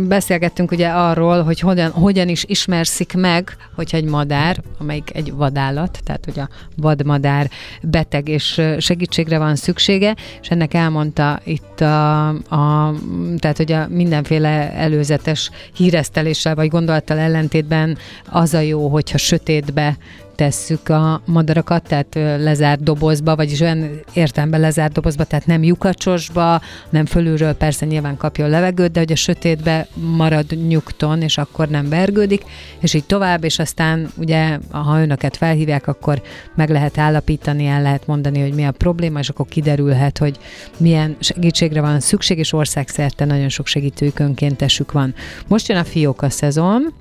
beszélgettünk 0.08 0.70
ugye 0.70 0.88
arról, 0.88 1.42
hogy 1.42 1.60
hogyan, 1.60 1.90
hogyan 1.90 2.28
is 2.28 2.44
ismerszik 2.46 3.12
meg, 3.16 3.56
hogyha 3.74 3.96
egy 3.96 4.04
madár, 4.04 4.62
amelyik 4.78 5.10
egy 5.14 5.32
vadállat, 5.32 5.98
tehát 6.04 6.24
hogy 6.24 6.38
a 6.38 6.48
vadmadár 6.76 7.50
beteg 7.82 8.28
és 8.28 8.60
segítségre 8.78 9.38
van 9.38 9.56
szüksége, 9.56 10.16
és 10.40 10.48
ennek 10.48 10.74
elmondta 10.74 11.40
itt 11.44 11.80
a, 11.80 12.28
a 12.28 12.94
tehát 13.36 13.56
hogy 13.56 13.72
a 13.72 13.88
mindenféle 13.88 14.72
előzetes 14.72 15.50
híreszteléssel 15.74 16.54
vagy 16.54 16.68
gondolattal 16.68 17.18
ellentétben 17.18 17.98
az 18.30 18.54
a 18.54 18.60
jó, 18.60 18.88
hogyha 18.88 19.18
sötétbe 19.18 19.96
tesszük 20.34 20.88
a 20.88 21.22
madarakat, 21.24 21.82
tehát 21.82 22.14
lezárt 22.42 22.82
dobozba, 22.82 23.36
vagyis 23.36 23.60
olyan 23.60 24.00
értelemben 24.12 24.60
lezárt 24.60 24.92
dobozba, 24.92 25.24
tehát 25.24 25.46
nem 25.46 25.62
lyukacsosba, 25.62 26.60
nem 26.90 27.06
fölülről 27.06 27.52
persze 27.52 27.86
nyilván 27.86 28.16
kapja 28.16 28.44
a 28.44 28.48
levegőt, 28.48 28.92
de 28.92 28.98
hogy 28.98 29.12
a 29.12 29.16
sötétbe 29.16 29.86
marad 29.94 30.66
nyugton, 30.68 31.22
és 31.22 31.38
akkor 31.38 31.68
nem 31.68 31.88
vergődik, 31.88 32.44
és 32.78 32.94
így 32.94 33.04
tovább, 33.04 33.44
és 33.44 33.58
aztán 33.58 34.10
ugye, 34.16 34.58
ha 34.70 35.00
önöket 35.00 35.36
felhívják, 35.36 35.86
akkor 35.86 36.22
meg 36.54 36.70
lehet 36.70 36.98
állapítani, 36.98 37.66
el 37.66 37.82
lehet 37.82 38.06
mondani, 38.06 38.40
hogy 38.40 38.54
mi 38.54 38.64
a 38.64 38.70
probléma, 38.70 39.18
és 39.18 39.28
akkor 39.28 39.46
kiderülhet, 39.46 40.18
hogy 40.18 40.38
milyen 40.76 41.16
segítségre 41.20 41.80
van 41.80 42.00
szükség, 42.00 42.38
és 42.38 42.52
országszerte 42.52 43.24
nagyon 43.24 43.48
sok 43.48 43.66
segítőjük 43.66 44.18
önkéntesük 44.18 44.92
van. 44.92 45.14
Most 45.46 45.68
jön 45.68 45.78
a 45.78 45.84
fióka 45.84 46.30
szezon, 46.30 46.92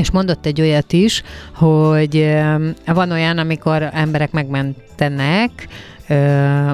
és 0.00 0.10
mondott 0.10 0.46
egy 0.46 0.60
olyat 0.60 0.92
is, 0.92 1.22
hogy 1.54 2.36
van 2.86 3.10
olyan, 3.10 3.38
amikor 3.38 3.88
emberek 3.92 4.32
megmentenek 4.32 5.68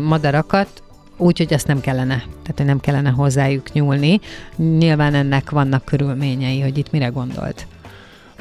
madarakat, 0.00 0.82
úgy, 1.16 1.38
hogy 1.38 1.52
ezt 1.52 1.66
nem 1.66 1.80
kellene, 1.80 2.16
tehát 2.16 2.54
hogy 2.56 2.66
nem 2.66 2.80
kellene 2.80 3.10
hozzájuk 3.10 3.72
nyúlni. 3.72 4.20
Nyilván 4.56 5.14
ennek 5.14 5.50
vannak 5.50 5.84
körülményei, 5.84 6.60
hogy 6.60 6.78
itt 6.78 6.90
mire 6.90 7.06
gondolt. 7.06 7.66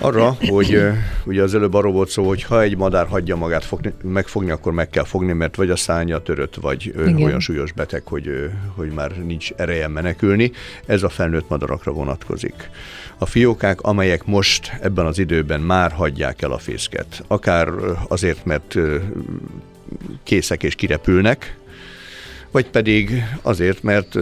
Arra, 0.02 0.38
hogy 0.48 0.82
ugye 1.26 1.42
az 1.42 1.56
előbb 1.56 1.74
arról 1.74 1.92
volt 1.92 2.10
szó, 2.10 2.28
hogy 2.28 2.44
ha 2.44 2.62
egy 2.62 2.78
madár 2.78 3.08
hagyja 3.08 3.36
magát 3.36 3.64
fogni, 3.64 3.94
megfogni, 4.04 4.52
akkor 4.52 4.74
meg 4.74 4.90
kell 4.90 5.04
fogni, 5.04 5.34
mert 5.34 5.56
vagy 5.56 5.70
a 5.70 5.76
szánya 5.76 6.22
törött, 6.22 6.56
vagy 6.56 6.86
Igen. 6.86 7.22
olyan 7.22 7.40
súlyos 7.40 7.72
beteg, 7.72 8.02
hogy, 8.06 8.30
hogy 8.76 8.92
már 8.92 9.12
nincs 9.12 9.52
ereje 9.56 9.88
menekülni. 9.88 10.52
Ez 10.86 11.04
a 11.04 11.10
felnőtt 11.10 11.50
madarakra 11.50 11.92
vonatkozik. 11.92 12.70
A 13.22 13.26
fiókák, 13.26 13.82
amelyek 13.82 14.26
most 14.26 14.78
ebben 14.82 15.06
az 15.06 15.20
időben 15.20 15.62
már 15.62 15.92
hagyják 15.92 16.42
el 16.42 16.52
a 16.52 16.58
fészket, 16.58 17.24
akár 17.28 17.70
azért, 18.08 18.46
mert 18.46 18.76
készek 20.24 20.64
és 20.64 20.76
kirepülnek, 20.76 21.58
vagy 22.52 22.70
pedig 22.70 23.24
azért, 23.42 23.84
mert 23.84 24.18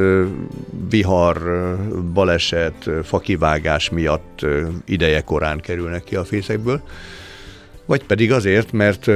vihar, 0.89 1.37
baleset, 2.13 2.89
fakivágás 3.03 3.89
miatt 3.89 4.45
ideje 4.85 5.21
korán 5.21 5.59
kerülnek 5.59 6.03
ki 6.03 6.15
a 6.15 6.25
fészekből, 6.25 6.81
vagy 7.85 8.03
pedig 8.03 8.31
azért, 8.31 8.71
mert 8.71 9.09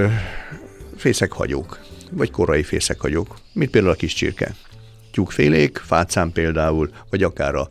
fészekhagyók, 0.97 1.79
vagy 2.11 2.31
korai 2.31 2.63
fészekhagyók, 2.63 3.37
mint 3.53 3.71
például 3.71 3.93
a 3.93 3.97
kis 3.97 4.13
csirke 4.13 4.55
tyúkfélék, 5.11 5.77
fácán 5.77 6.31
például, 6.31 6.89
vagy 7.09 7.23
akár 7.23 7.55
a, 7.55 7.67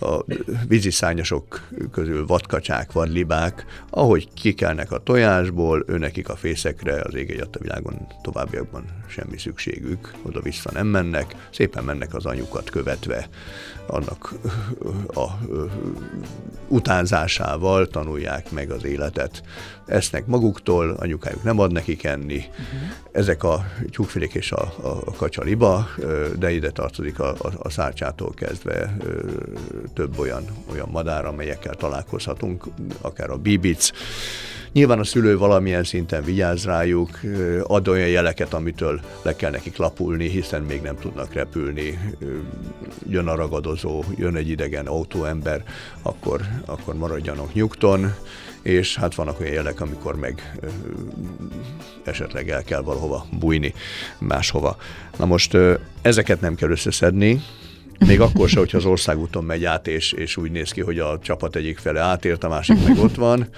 a 0.00 0.24
víziszányosok 0.68 1.68
közül 1.92 2.26
vadkacsák, 2.26 2.92
vadlibák, 2.92 3.64
ahogy 3.90 4.28
kikelnek 4.34 4.92
a 4.92 5.02
tojásból, 5.02 5.84
őnekik 5.86 6.28
a 6.28 6.36
fészekre 6.36 7.00
az 7.00 7.14
ég 7.14 7.46
a 7.52 7.58
világon 7.58 8.06
továbbiakban 8.22 8.84
semmi 9.08 9.38
szükségük, 9.38 10.12
oda-vissza 10.22 10.70
nem 10.72 10.86
mennek, 10.86 11.48
szépen 11.50 11.84
mennek 11.84 12.14
az 12.14 12.26
anyukat 12.26 12.70
követve, 12.70 13.28
annak 13.86 14.34
a, 15.12 15.20
a, 15.20 15.22
a 15.22 15.38
utánzásával 16.68 17.86
tanulják 17.86 18.50
meg 18.50 18.70
az 18.70 18.84
életet. 18.84 19.42
Esznek 19.86 20.26
maguktól, 20.26 20.90
anyukájuk 20.90 21.42
nem 21.42 21.58
ad 21.58 21.72
nekik 21.72 22.04
enni. 22.04 22.36
Uh-huh. 22.36 22.88
Ezek 23.12 23.44
a 23.44 23.66
tyúkfilék 23.90 24.34
és 24.34 24.52
a, 24.52 24.74
a, 24.82 24.88
a 25.04 25.12
kacsaliba, 25.12 25.88
de 26.38 26.52
ide 26.52 26.70
tartozik 26.70 27.18
a, 27.18 27.28
a, 27.28 27.52
a 27.58 27.70
szárcsától 27.70 28.34
kezdve 28.34 28.96
több 29.94 30.18
olyan, 30.18 30.44
olyan 30.72 30.88
madár, 30.90 31.24
amelyekkel 31.24 31.74
találkozhatunk, 31.74 32.64
akár 33.00 33.30
a 33.30 33.36
bibic, 33.36 33.90
Nyilván 34.74 34.98
a 34.98 35.04
szülő 35.04 35.38
valamilyen 35.38 35.84
szinten 35.84 36.24
vigyáz 36.24 36.64
rájuk, 36.64 37.20
ad 37.62 37.88
olyan 37.88 38.08
jeleket, 38.08 38.54
amitől 38.54 39.00
le 39.22 39.36
kell 39.36 39.50
nekik 39.50 39.76
lapulni, 39.76 40.28
hiszen 40.28 40.62
még 40.62 40.82
nem 40.82 40.98
tudnak 40.98 41.32
repülni. 41.32 41.98
Jön 43.08 43.26
a 43.26 43.34
ragadozó, 43.34 44.04
jön 44.16 44.36
egy 44.36 44.48
idegen 44.48 44.86
autóember, 44.86 45.64
akkor, 46.02 46.40
akkor 46.64 46.94
maradjanak 46.94 47.54
nyugton, 47.54 48.14
és 48.64 48.96
hát 48.96 49.14
vannak 49.14 49.40
olyan 49.40 49.52
jelek, 49.52 49.80
amikor 49.80 50.16
meg 50.16 50.58
esetleg 52.04 52.50
el 52.50 52.62
kell 52.62 52.82
valahova 52.82 53.26
bújni 53.38 53.74
máshova. 54.18 54.76
Na 55.18 55.24
most 55.24 55.56
ezeket 56.02 56.40
nem 56.40 56.54
kell 56.54 56.70
összeszedni, 56.70 57.42
még 58.06 58.20
akkor 58.20 58.48
se, 58.48 58.58
hogyha 58.58 58.78
az 58.78 58.84
országúton 58.84 59.44
megy 59.44 59.64
át, 59.64 59.88
és, 59.88 60.12
és 60.12 60.36
úgy 60.36 60.50
néz 60.50 60.70
ki, 60.70 60.80
hogy 60.80 60.98
a 60.98 61.18
csapat 61.22 61.56
egyik 61.56 61.78
fele 61.78 62.00
átért, 62.00 62.44
a 62.44 62.48
másik 62.48 62.86
meg 62.86 62.98
ott 62.98 63.14
van. 63.14 63.48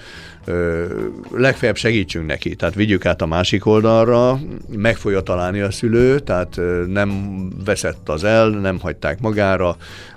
Ö, 0.45 0.85
legfeljebb 1.31 1.77
segítsünk 1.77 2.25
neki, 2.25 2.55
tehát 2.55 2.75
vigyük 2.75 3.05
át 3.05 3.21
a 3.21 3.25
másik 3.25 3.65
oldalra, 3.65 4.39
meg 4.69 4.97
fogja 4.97 5.21
találni 5.21 5.59
a 5.59 5.71
szülő, 5.71 6.19
tehát 6.19 6.59
nem 6.87 7.37
veszett 7.65 8.09
az 8.09 8.23
el, 8.23 8.49
nem 8.49 8.79
hagyták 8.79 9.19
magára, 9.19 9.77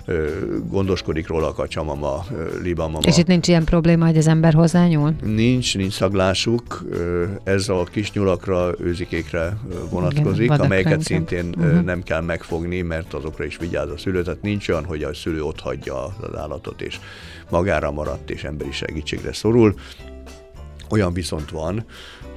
gondoskodik 0.69 1.27
róla 1.27 1.47
a 1.47 1.53
kacsamama, 1.53 2.25
libamama. 2.61 2.99
És 3.07 3.17
itt 3.17 3.27
nincs 3.27 3.47
ilyen 3.47 3.63
probléma, 3.63 4.05
hogy 4.05 4.17
az 4.17 4.27
ember 4.27 4.53
hozzányúl? 4.53 5.13
Nincs, 5.23 5.77
nincs 5.77 5.93
szaglásuk. 5.93 6.83
Ez 7.43 7.69
a 7.69 7.83
kis 7.83 8.11
nyulakra, 8.11 8.73
őzikékre 8.79 9.57
vonatkozik, 9.89 10.43
Igen, 10.43 10.59
amelyeket 10.59 11.01
szintén 11.01 11.55
uh-huh. 11.57 11.81
nem 11.81 12.03
kell 12.03 12.21
megfogni, 12.21 12.81
mert 12.81 13.13
azokra 13.13 13.43
is 13.43 13.57
vigyáz 13.57 13.89
a 13.89 13.97
szülő, 13.97 14.21
tehát 14.21 14.41
nincs 14.41 14.69
olyan, 14.69 14.85
hogy 14.85 15.03
a 15.03 15.13
szülő 15.13 15.43
ott 15.43 15.59
hagyja 15.59 16.03
az 16.03 16.35
állatot, 16.35 16.81
és 16.81 16.99
magára 17.49 17.91
maradt, 17.91 18.29
és 18.29 18.43
emberi 18.43 18.71
segítségre 18.71 19.33
szorul. 19.33 19.75
Olyan 20.89 21.13
viszont 21.13 21.49
van, 21.49 21.85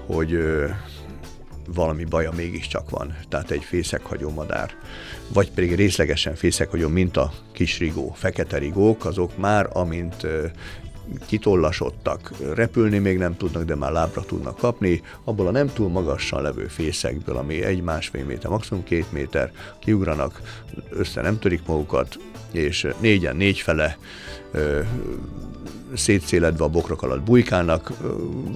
hogy 0.06 0.38
valami 1.66 2.04
baja 2.04 2.30
mégiscsak 2.36 2.90
van, 2.90 3.16
tehát 3.28 3.50
egy 3.50 3.64
fészekhagyó 3.64 4.30
madár, 4.30 4.70
vagy 5.28 5.50
pedig 5.50 5.74
részlegesen 5.74 6.34
fészekhagyó, 6.34 6.88
mint 6.88 7.16
a 7.16 7.32
kis 7.52 7.78
rigó, 7.78 8.12
fekete 8.16 8.58
rigók, 8.58 9.04
azok 9.04 9.36
már, 9.36 9.68
amint 9.72 10.26
kitollasodtak, 11.26 12.32
repülni 12.54 12.98
még 12.98 13.18
nem 13.18 13.36
tudnak, 13.36 13.64
de 13.64 13.74
már 13.74 13.92
lábra 13.92 14.22
tudnak 14.22 14.58
kapni, 14.58 15.02
abból 15.24 15.46
a 15.46 15.50
nem 15.50 15.72
túl 15.72 15.88
magasan 15.88 16.42
levő 16.42 16.66
fészekből, 16.66 17.36
ami 17.36 17.62
egy-másfél 17.62 18.24
méter, 18.24 18.50
maximum 18.50 18.84
két 18.84 19.12
méter, 19.12 19.52
kiugranak, 19.78 20.40
össze 20.90 21.20
nem 21.20 21.38
törik 21.38 21.66
magukat, 21.66 22.18
és 22.52 22.88
négyen, 23.00 23.36
négy 23.36 23.58
fele 23.58 23.98
szétszéledve 25.94 26.64
a 26.64 26.68
bokrok 26.68 27.02
alatt 27.02 27.22
bujkálnak, 27.22 27.92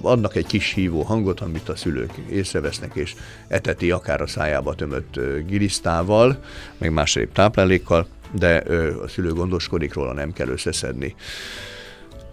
adnak 0.03 0.37
egy 0.37 0.47
kis 0.47 0.73
hívó 0.73 1.03
hangot, 1.03 1.41
amit 1.41 1.69
a 1.69 1.77
szülők 1.77 2.13
észrevesznek, 2.31 2.91
és 2.95 3.15
eteti 3.49 3.91
akár 3.91 4.21
a 4.21 4.27
szájába 4.27 4.75
tömött 4.75 5.21
gilisztával, 5.47 6.43
meg 6.79 6.93
más 6.93 7.19
táplálékkal, 7.33 8.07
de 8.33 8.63
a 9.03 9.09
szülő 9.09 9.33
gondoskodik 9.33 9.95
róla, 9.95 10.13
nem 10.13 10.33
kell 10.33 10.49
összeszedni. 10.49 11.15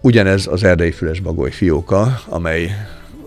Ugyanez 0.00 0.46
az 0.46 0.64
erdei 0.64 0.92
füles 0.92 1.20
bagoly 1.20 1.50
fióka, 1.50 2.20
amely 2.28 2.70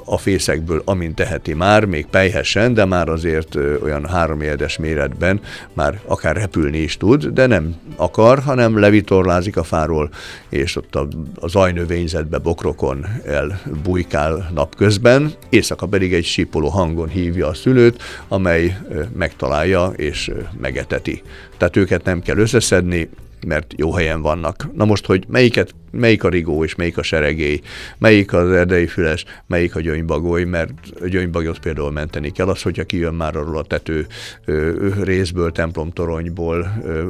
a 0.10 0.18
fészekből, 0.18 0.82
amint 0.86 1.16
teheti 1.16 1.54
már, 1.54 1.86
még 1.86 2.06
pejhesen, 2.06 2.74
de 2.74 2.86
már 2.86 3.10
azért 3.10 3.56
olyan 3.84 4.08
három 4.08 4.42
méretben 4.80 5.42
már 5.74 6.00
akár 6.06 6.36
repülni 6.36 6.78
is 6.78 6.98
tud, 6.98 7.26
de 7.26 7.46
nem 7.46 7.76
akar, 7.96 8.40
hanem 8.40 8.80
levitorlázik 8.80 9.58
a 9.58 9.64
fáról, 9.64 10.10
és 10.50 10.76
ott 10.76 10.96
a, 10.96 11.08
a 11.36 11.48
zajnövényzetbe, 11.48 12.38
bokrokon 12.38 13.06
elbujkál 13.26 14.52
napközben, 14.54 15.32
éjszaka 15.50 15.88
pedig 15.88 16.14
egy 16.14 16.26
sípoló 16.26 16.68
hangon 16.68 17.08
hívja 17.08 17.48
a 17.48 17.54
szülőt, 17.54 18.02
amely 18.28 18.78
megtalálja 19.14 19.88
és 19.96 20.32
megeteti. 20.62 21.22
Tehát 21.58 21.76
őket 21.76 22.04
nem 22.04 22.22
kell 22.22 22.38
összeszedni, 22.38 23.10
mert 23.48 23.74
jó 23.78 23.94
helyen 23.94 24.22
vannak. 24.22 24.68
Na 24.76 24.86
most, 24.86 25.06
hogy 25.06 25.24
melyiket, 25.28 25.74
melyik 25.92 26.24
a 26.24 26.30
rigó 26.30 26.64
és 26.64 26.76
melyik 26.76 26.98
a 26.98 27.04
seregély, 27.04 27.62
melyik 27.98 28.34
az 28.34 28.52
erdei 28.52 28.88
füles, 28.88 29.26
melyik 29.48 29.76
a 29.76 29.80
gyönybagoly, 29.80 30.44
mert 30.44 30.72
a 31.02 31.08
gyönybagolyot 31.08 31.60
például 31.60 31.92
menteni 31.92 32.32
kell. 32.32 32.48
Az, 32.48 32.62
hogyha 32.62 32.84
kijön 32.84 33.14
már 33.14 33.36
arról 33.36 33.58
a 33.58 33.64
tető 33.64 34.08
ö, 34.46 34.88
részből, 35.04 35.52
templomtoronyból, 35.52 36.82
ö, 36.84 37.04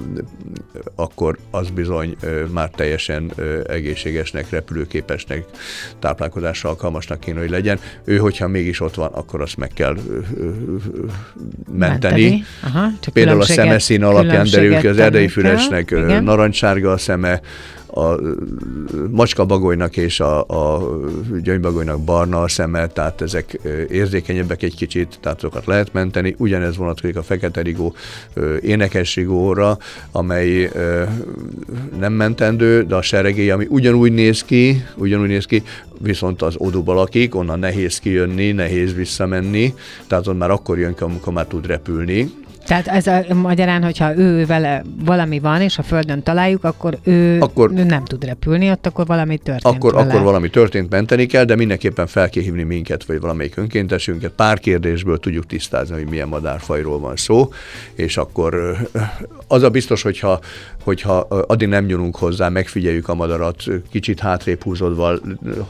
akkor 0.96 1.38
az 1.52 1.70
bizony 1.70 2.16
ö, 2.22 2.46
már 2.46 2.70
teljesen 2.70 3.32
ö, 3.36 3.60
egészségesnek, 3.68 4.50
repülőképesnek, 4.50 5.46
táplálkozásra 6.00 6.70
alkalmasnak 6.70 7.20
kéne, 7.20 7.40
hogy 7.40 7.50
legyen. 7.50 7.80
Ő, 8.04 8.18
hogyha 8.18 8.48
mégis 8.48 8.80
ott 8.80 8.96
van, 8.96 9.12
akkor 9.14 9.42
azt 9.42 9.58
meg 9.58 9.70
kell 9.74 9.98
ö, 10.10 10.20
ö, 10.38 10.50
menteni. 11.72 12.22
menteni. 12.22 12.44
Aha, 12.64 12.88
például 13.14 13.42
a 13.42 13.46
szemeszín 13.46 14.04
alapján 14.04 14.48
derül 14.52 14.78
ki 14.78 14.88
az 14.88 14.98
erdei 14.98 15.28
fülesnek 15.28 15.92
narancssárga 16.24 16.92
a 16.92 16.98
szeme, 16.98 17.42
a 17.94 18.16
macska 19.12 19.46
bagolynak 19.46 19.98
és 19.98 20.20
a, 20.20 20.40
a 20.48 20.90
gyöngybagolynak 21.44 22.02
barna 22.02 22.42
a 22.42 22.48
szeme, 22.48 22.88
tehát 22.88 23.22
ezek 23.22 23.60
érzékenyebbek 23.90 24.64
egy 24.64 24.76
kicsit, 24.76 25.18
tehát 25.22 25.38
azokat 25.38 25.66
lehet 25.66 25.94
menteni. 25.94 26.36
Ugyanez 26.38 26.78
vonatkozik 26.78 27.18
a 27.18 27.24
fekete 27.24 27.62
rigó, 27.62 27.94
énekes 28.62 29.16
rigóra, 29.16 29.78
amely 30.12 30.72
nem 32.00 32.14
mentendő, 32.14 32.84
de 32.84 32.96
a 32.96 33.02
seregély, 33.02 33.50
ami 33.52 33.66
ugyanúgy 33.70 34.12
néz 34.12 34.44
ki, 34.44 34.84
ugyanúgy 34.96 35.28
néz 35.28 35.46
ki, 35.46 35.64
viszont 36.02 36.42
az 36.42 36.56
odúba 36.58 36.94
lakik, 36.94 37.36
onnan 37.36 37.60
nehéz 37.60 38.00
kijönni, 38.00 38.52
nehéz 38.52 38.94
visszamenni, 38.94 39.74
tehát 40.08 40.28
ott 40.28 40.38
már 40.38 40.52
akkor 40.52 40.80
jön 40.80 40.96
ki, 40.96 41.04
amikor 41.04 41.34
már 41.34 41.46
tud 41.46 41.66
repülni, 41.66 42.32
tehát 42.70 42.88
ez 42.88 43.08
a, 43.08 43.34
magyarán, 43.34 43.84
hogyha 43.84 44.18
ő 44.18 44.46
vele 44.46 44.84
valami 45.06 45.40
van, 45.40 45.62
és 45.62 45.78
a 45.78 45.84
Földön 45.84 46.24
találjuk, 46.24 46.64
akkor 46.64 46.98
ő, 47.04 47.40
akkor, 47.42 47.72
ő 47.76 47.84
nem 47.84 48.06
tud 48.06 48.26
repülni, 48.26 48.70
ott 48.70 48.86
akkor 48.86 49.06
valami 49.06 49.38
történt 49.38 49.76
akkor, 49.76 49.94
vele. 49.94 50.10
Akkor 50.10 50.22
valami 50.22 50.50
történt, 50.50 50.90
menteni 50.90 51.26
kell, 51.26 51.44
de 51.44 51.56
mindenképpen 51.56 52.08
fel 52.08 52.30
kell 52.30 52.44
hívni 52.44 52.64
minket, 52.64 53.04
vagy 53.04 53.20
valamelyik 53.20 53.58
önkéntesünket. 53.58 54.32
Pár 54.32 54.60
kérdésből 54.60 55.20
tudjuk 55.20 55.46
tisztázni, 55.46 55.96
hogy 55.96 56.10
milyen 56.10 56.28
madárfajról 56.28 57.00
van 57.00 57.16
szó, 57.16 57.50
és 57.94 58.18
akkor 58.18 58.78
az 59.48 59.64
a 59.64 59.70
biztos, 59.70 60.02
hogyha, 60.02 60.40
hogyha 60.84 61.18
addig 61.48 61.68
nem 61.68 61.86
nyúlunk 61.86 62.16
hozzá, 62.16 62.50
megfigyeljük 62.50 63.10
a 63.10 63.14
madarat, 63.16 63.64
kicsit 63.92 64.20
hátrébb 64.20 64.64
húzódva 64.64 65.20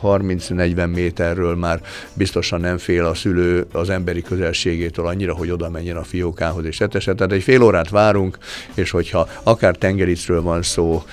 30-40 0.04 0.94
méterről 0.94 1.56
már 1.56 1.82
biztosan 2.14 2.60
nem 2.60 2.78
fél 2.78 3.06
a 3.06 3.14
szülő 3.14 3.66
az 3.72 3.90
emberi 3.90 4.22
közelségétől 4.22 5.06
annyira, 5.06 5.34
hogy 5.36 5.52
oda 5.52 5.70
menjen 5.70 5.98
a 5.98 6.04
fiókához, 6.04 6.66
és 6.66 6.80
esetesen, 6.96 7.16
tehát 7.16 7.32
egy 7.32 7.44
fél 7.44 7.62
órát 7.62 7.90
várunk, 7.90 8.38
és 8.74 8.92
hogyha 8.92 9.28
akár 9.44 9.76
tengericről 9.76 10.42
van 10.42 10.62
szó, 10.62 11.04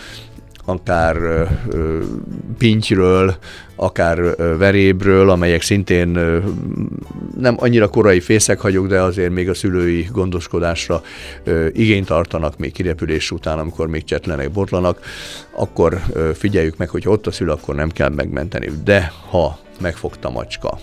akár 0.64 1.16
ö, 1.16 1.44
pintyről, 2.58 3.36
akár 3.76 4.36
verébről, 4.36 5.30
amelyek 5.30 5.62
szintén 5.62 6.08
nem 7.38 7.56
annyira 7.58 7.88
korai 7.88 8.20
fészekhagyók, 8.20 8.86
de 8.86 9.00
azért 9.00 9.32
még 9.32 9.48
a 9.48 9.54
szülői 9.54 10.08
gondoskodásra 10.12 11.02
igényt 11.72 12.06
tartanak 12.06 12.58
még 12.58 12.72
kirepülés 12.72 13.30
után, 13.30 13.58
amikor 13.58 13.88
még 13.88 14.04
csetlenek, 14.04 14.50
botlanak, 14.50 15.00
akkor 15.50 16.00
figyeljük 16.34 16.76
meg, 16.76 16.88
hogy 16.88 17.08
ott 17.08 17.26
a 17.26 17.30
szülő, 17.30 17.50
akkor 17.50 17.74
nem 17.74 17.90
kell 17.90 18.08
megmenteni. 18.08 18.70
De 18.84 19.12
ha 19.30 19.58
megfogta 19.80 20.30
macska, 20.30 20.78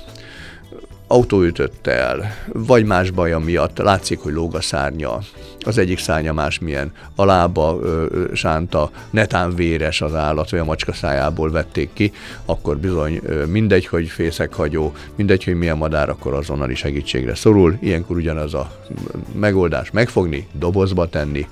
autó 1.13 1.41
ütötte 1.41 1.91
el, 1.91 2.36
vagy 2.54 2.86
más 2.86 3.12
baja 3.12 3.39
miatt, 3.39 3.78
látszik, 3.78 4.19
hogy 4.19 4.34
lóg 4.34 4.56
a 4.56 4.62
szárnya, 4.62 5.19
az 5.60 5.78
egyik 5.78 5.99
szárnya 5.99 6.34
más 6.34 6.60
milyen, 6.60 6.91
a 7.15 7.26
lába 7.26 7.80
ö, 7.82 8.26
sánta, 8.34 8.91
netán 9.10 9.56
véres 9.56 10.02
az 10.02 10.15
állat, 10.15 10.49
vagy 10.49 10.60
a 10.60 10.63
macska 10.63 10.93
szájából 10.93 11.52
vették 11.52 11.89
ki, 11.93 12.12
akkor 12.45 12.78
bizony 12.78 13.19
ö, 13.23 13.45
mindegy, 13.45 13.86
hogy 13.86 14.08
fészekhagyó, 14.08 14.93
mindegy, 15.15 15.43
hogy 15.43 15.56
milyen 15.56 15.78
madár, 15.78 16.10
akkor 16.10 16.34
azonnali 16.34 16.76
segítségre 16.76 17.36
szorul. 17.36 17.78
Ilyenkor 17.82 18.15
ugyanaz 18.15 18.54
a 18.54 18.71
megoldás 19.34 19.91
megfogni, 19.91 20.47
dobozba 20.52 21.10
tenni, 21.10 21.47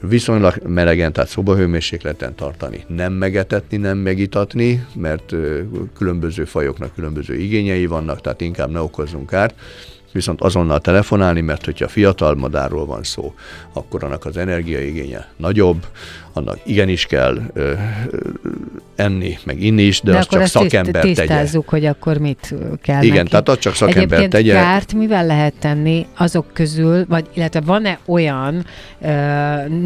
viszonylag 0.00 0.54
melegen, 0.66 1.12
tehát 1.12 1.30
szobahőmérsékleten 1.30 2.34
tartani, 2.34 2.84
nem 2.88 3.12
megetetni, 3.12 3.76
nem 3.76 3.98
megitatni, 3.98 4.86
mert 4.94 5.34
különböző 5.96 6.44
fajoknak 6.44 6.94
különböző 6.94 7.34
igényei 7.34 7.86
vannak, 7.86 8.20
tehát 8.20 8.40
inkább 8.40 8.70
ne 8.70 8.80
okozzunk 8.80 9.26
kárt, 9.26 9.54
viszont 10.12 10.40
azonnal 10.40 10.80
telefonálni, 10.80 11.40
mert 11.40 11.64
hogyha 11.64 11.88
fiatal 11.88 12.34
madárról 12.34 12.86
van 12.86 13.02
szó, 13.02 13.34
akkor 13.72 14.04
annak 14.04 14.24
az 14.24 14.36
energiaigénye 14.36 15.28
nagyobb, 15.36 15.86
annak 16.32 16.58
igenis 16.64 17.06
kell 17.06 17.38
ö, 17.52 17.72
enni, 18.96 19.38
meg 19.44 19.62
inni 19.62 19.82
is, 19.82 20.00
de, 20.00 20.10
de 20.10 20.18
az 20.18 20.26
csak 20.28 20.46
szakember 20.46 21.02
tiszt, 21.02 21.26
tegye. 21.26 21.46
hogy 21.66 21.84
akkor 21.84 22.18
mit 22.18 22.54
kell 22.82 23.02
Igen, 23.02 23.16
neki. 23.16 23.28
tehát 23.28 23.48
az 23.48 23.58
csak 23.58 23.74
szakember 23.74 24.02
Egyébként 24.18 24.32
tegye. 24.32 24.52
kárt 24.52 24.92
mivel 24.94 25.26
lehet 25.26 25.54
tenni 25.58 26.06
azok 26.16 26.46
közül, 26.52 27.04
vagy 27.08 27.26
illetve 27.34 27.60
van-e 27.60 27.98
olyan 28.06 28.64
ö, 29.00 29.08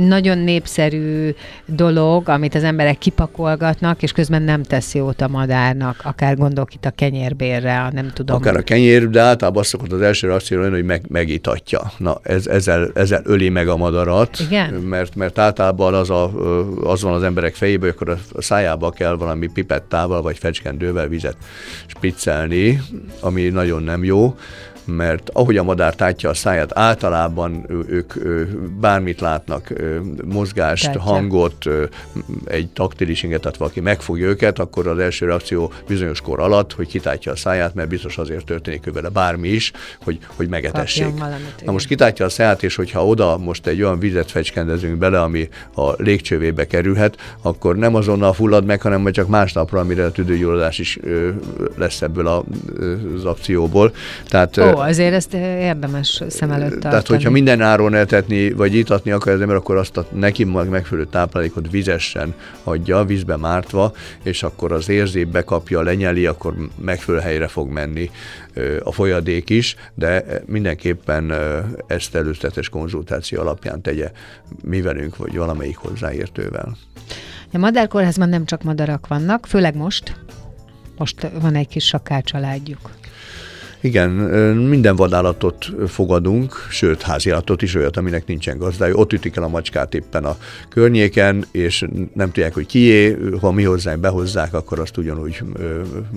nagyon 0.07 0.38
népszerű 0.38 1.35
dolog, 1.66 2.28
amit 2.28 2.54
az 2.54 2.64
emberek 2.64 2.98
kipakolgatnak, 2.98 4.02
és 4.02 4.12
közben 4.12 4.42
nem 4.42 4.62
teszi 4.62 4.98
jót 4.98 5.20
a 5.20 5.28
madárnak, 5.28 6.00
akár 6.02 6.37
gondolok 6.37 6.74
itt 6.74 6.85
a 6.85 6.90
kenyérbérre, 6.90 7.88
nem 7.92 8.11
tudom. 8.14 8.37
Akár 8.37 8.57
a 8.57 8.62
kenyér, 8.62 9.09
de 9.09 9.20
általában 9.20 9.61
az 9.61 9.66
szokott 9.68 9.92
az 9.92 10.00
első 10.00 10.26
reakció 10.26 10.61
lenni, 10.61 10.74
hogy 10.74 10.85
meg, 10.85 11.02
megitatja. 11.09 11.92
Na, 11.98 12.18
ez, 12.22 12.46
ezzel, 12.46 12.90
ezzel 12.94 13.22
öli 13.24 13.48
meg 13.48 13.68
a 13.68 13.76
madarat, 13.76 14.38
Igen? 14.40 14.72
mert, 14.74 15.14
mert 15.14 15.38
általában 15.38 15.94
az, 15.94 16.11
a, 16.11 16.30
az 16.83 17.03
van 17.03 17.12
az 17.12 17.23
emberek 17.23 17.55
fejében, 17.55 17.90
akkor 17.90 18.09
a 18.09 18.42
szájába 18.42 18.90
kell 18.90 19.16
valami 19.16 19.47
pipettával 19.53 20.23
vagy 20.23 20.38
fecskendővel 20.38 21.09
vizet 21.09 21.37
spriccelni, 21.87 22.81
ami 23.20 23.49
nagyon 23.49 23.83
nem 23.83 24.05
jó, 24.05 24.37
mert 24.85 25.31
ahogy 25.33 25.57
a 25.57 25.62
madár 25.62 25.94
tátja 25.94 26.31
a 26.31 26.35
száját, 26.35 26.79
általában 26.79 27.64
ők 27.88 28.12
bármit 28.81 29.20
látnak, 29.20 29.73
mozgást, 30.25 30.85
Tátja. 30.85 31.01
hangot, 31.01 31.68
egy 32.44 32.68
taktilis 32.68 33.23
inget, 33.23 33.40
tehát 33.40 33.57
valaki 33.57 33.81
megfogja 33.81 34.27
őket, 34.27 34.59
akkor 34.59 34.87
az 34.87 34.99
első 34.99 35.27
reakció 35.27 35.73
bizonyos 35.87 36.20
kor 36.20 36.40
alatt, 36.40 36.73
hogy 36.73 36.87
kitátja 36.87 37.33
a 37.33 37.37
száját, 37.37 37.75
mert 37.75 37.88
biztos 37.88 38.18
azért 38.18 38.44
történik 38.44 38.92
vele 38.92 39.09
bármi 39.09 39.49
is, 39.49 39.73
hogy, 40.05 40.18
hogy 40.37 40.49
megetessék. 40.49 41.14
Na 41.64 41.73
most 41.73 41.87
kitátja 41.87 42.25
a 42.25 42.29
száját, 42.29 42.62
és 42.62 42.75
hogyha 42.75 43.07
oda 43.07 43.38
most 43.38 43.66
egy 43.66 43.83
olyan 43.83 43.99
vizet 43.99 44.31
fecskendezünk 44.31 44.97
bele, 44.97 45.20
ami 45.20 45.49
a 45.75 46.03
légcsövébe 46.03 46.66
kerülhet, 46.66 47.16
akkor 47.42 47.77
nem 47.77 47.94
azonnal 47.94 48.33
fullad 48.33 48.64
meg, 48.64 48.81
hanem 48.81 49.12
csak 49.12 49.29
másnapra, 49.29 49.81
amire 49.81 50.05
a 50.05 50.11
tüdőgyulladás 50.11 50.79
is 50.79 50.99
lesz 51.77 52.03
ebből 52.03 52.27
az 53.16 53.25
akcióból. 53.25 53.94
Tehát, 54.29 54.57
ö, 54.57 54.74
Ó, 54.75 54.79
azért 54.79 55.15
ezt 55.15 55.35
érdemes 55.35 56.23
szem 56.29 56.51
előtt 56.51 56.69
tartani. 56.69 56.91
tehát, 56.91 57.07
hogyha 57.07 57.31
minden 57.31 57.61
áron 57.61 57.95
eltetni, 57.95 58.53
vagy 58.53 58.75
itatni 58.75 59.11
akar 59.11 59.33
az 59.33 59.41
ember, 59.41 59.57
akkor 59.57 59.77
azt 59.77 59.97
a 59.97 60.07
neki 60.13 60.45
megfelelő 60.45 61.07
táplálékot 61.07 61.71
vizesen 61.71 62.35
adja, 62.65 63.05
vízbe 63.05 63.37
mártva, 63.37 63.93
és 64.23 64.43
akkor 64.43 64.73
az 64.73 64.89
érzék 64.89 65.29
bekapja, 65.29 65.83
lenyeli, 65.83 66.27
akkor 66.27 66.55
megfelelő 66.81 67.23
helyre 67.23 67.49
fog 67.49 67.71
menni 67.71 68.11
ö, 68.55 68.81
a 68.83 68.93
folyadék 68.93 69.51
is, 69.51 69.77
de 69.95 70.25
mindenképpen 70.47 71.31
ö, 71.31 71.59
ezt 71.87 72.15
előzetes 72.15 72.69
konzultáció 72.69 73.41
alapján 73.41 73.83
tegye 73.83 74.11
mi 74.63 74.81
velünk, 74.83 75.17
vagy 75.17 75.37
valamelyik 75.37 75.77
hozzáértővel. 75.77 76.77
A 77.53 77.59
madárkórházban 77.59 78.29
nem 78.29 78.45
csak 78.45 78.63
madarak 78.63 79.07
vannak, 79.07 79.47
főleg 79.47 79.77
most. 79.77 80.17
Most 80.97 81.29
van 81.41 81.55
egy 81.55 81.69
kis 81.69 81.85
sakácsaládjuk. 81.85 82.91
Igen, 83.85 84.11
minden 84.11 84.97
vadállatot 84.97 85.73
fogadunk, 85.87 86.66
sőt 86.70 87.03
háziállatot 87.03 87.62
is, 87.62 87.75
olyat, 87.75 87.97
aminek 87.97 88.27
nincsen 88.27 88.59
gazdája. 88.59 88.94
Ott 88.94 89.12
ütik 89.12 89.37
el 89.37 89.42
a 89.42 89.49
macskát 89.49 89.94
éppen 89.94 90.25
a 90.25 90.37
környéken, 90.68 91.44
és 91.51 91.87
nem 92.14 92.27
tudják, 92.27 92.55
hogy 92.55 92.66
kié, 92.66 93.16
ha 93.40 93.53
mi 93.53 93.62
hozzánk 93.62 94.01
behozzák, 94.01 94.55
akkor 94.55 94.79
azt 94.79 94.97
ugyanúgy 94.97 95.42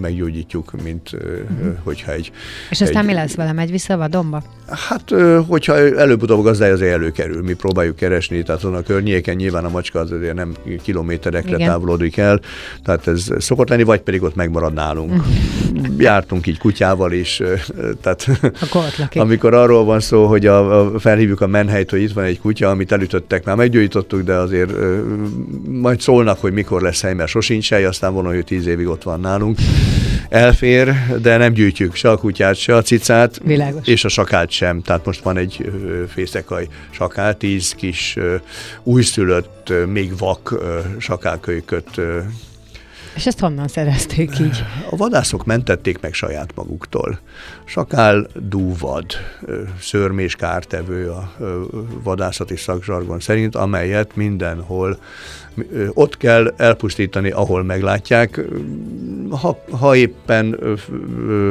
meggyógyítjuk, 0.01 0.71
mint 0.83 1.13
ö, 1.13 1.37
hogyha 1.83 2.11
egy... 2.11 2.31
És 2.69 2.81
aztán 2.81 3.01
egy, 3.01 3.07
mi 3.07 3.13
lesz 3.13 3.35
vele? 3.35 3.53
Megy 3.53 3.71
vissza 3.71 3.93
a 3.93 3.97
vadonba? 3.97 4.43
Hát, 4.67 5.13
hogyha 5.47 5.75
előbb-utóbb 5.75 6.39
a 6.39 6.41
gazdája 6.41 6.73
azért 6.73 6.93
előkerül, 6.93 7.43
mi 7.43 7.53
próbáljuk 7.53 7.95
keresni, 7.95 8.43
tehát 8.43 8.63
azon 8.63 8.75
a 8.75 8.81
környéken 8.81 9.35
nyilván 9.35 9.65
a 9.65 9.69
macska 9.69 9.99
az 9.99 10.11
azért 10.11 10.35
nem 10.35 10.55
kilométerekre 10.81 11.55
Igen. 11.55 11.67
távolodik 11.67 12.17
el, 12.17 12.39
tehát 12.83 13.07
ez 13.07 13.27
szokott 13.37 13.69
lenni, 13.69 13.83
vagy 13.83 14.01
pedig 14.01 14.23
ott 14.23 14.35
megmarad 14.35 14.73
nálunk. 14.73 15.23
Jártunk 15.97 16.47
így 16.47 16.57
kutyával 16.57 17.11
is, 17.11 17.41
tehát 18.01 18.27
amikor 19.15 19.53
arról 19.53 19.83
van 19.83 19.99
szó, 19.99 20.25
hogy 20.25 20.45
a, 20.45 20.79
a, 20.79 20.99
felhívjuk 20.99 21.41
a 21.41 21.47
menhelyt, 21.47 21.89
hogy 21.89 22.01
itt 22.01 22.13
van 22.13 22.23
egy 22.23 22.39
kutya, 22.39 22.69
amit 22.69 22.91
elütöttek, 22.91 23.45
már 23.45 23.55
meggyógyítottuk, 23.55 24.21
de 24.21 24.33
azért 24.33 24.71
majd 25.67 26.01
szólnak, 26.01 26.39
hogy 26.39 26.53
mikor 26.53 26.81
lesz 26.81 27.01
hely, 27.01 27.13
mert 27.13 27.29
sosincs 27.29 27.69
hely, 27.69 27.85
aztán 27.85 28.13
van, 28.13 28.25
hogy 28.25 28.43
tíz 28.43 28.67
évig 28.67 28.87
ott 28.87 29.03
van 29.03 29.19
nálunk. 29.19 29.57
Elfér, 30.29 30.93
de 31.21 31.37
nem 31.37 31.53
gyűjtjük 31.53 31.95
se 31.95 32.09
a 32.09 32.17
kutyát, 32.17 32.55
se 32.55 32.75
a 32.75 32.81
cicát, 32.81 33.39
Világos. 33.43 33.87
és 33.87 34.05
a 34.05 34.09
sakált 34.09 34.49
sem. 34.49 34.81
Tehát 34.81 35.05
most 35.05 35.23
van 35.23 35.37
egy 35.37 35.65
ö, 35.65 36.03
fészekaj 36.07 36.67
sakál, 36.89 37.37
tíz 37.37 37.73
kis 37.73 38.17
újszülött, 38.83 39.73
még 39.87 40.17
vak 40.17 40.51
ö, 40.51 40.79
És 43.17 43.25
ezt 43.25 43.39
honnan 43.39 43.67
szerezték 43.67 44.39
így? 44.39 44.63
a 44.89 44.95
vadászok 44.95 45.45
mentették 45.45 45.99
meg 45.99 46.13
saját 46.13 46.55
maguktól. 46.55 47.19
Sakál 47.65 48.27
dúvad, 48.35 49.05
szörmés 49.79 50.35
kártevő 50.35 51.09
a 51.09 51.33
vadászati 52.03 52.55
szakzsargon 52.55 53.19
szerint, 53.19 53.55
amelyet 53.55 54.15
mindenhol 54.15 54.99
ott 55.93 56.17
kell 56.17 56.53
elpusztítani, 56.57 57.29
ahol 57.29 57.63
meglátják. 57.63 58.41
Ha, 59.29 59.63
ha 59.71 59.95
éppen 59.95 60.55
ö, 60.59 60.73
ö, 61.27 61.49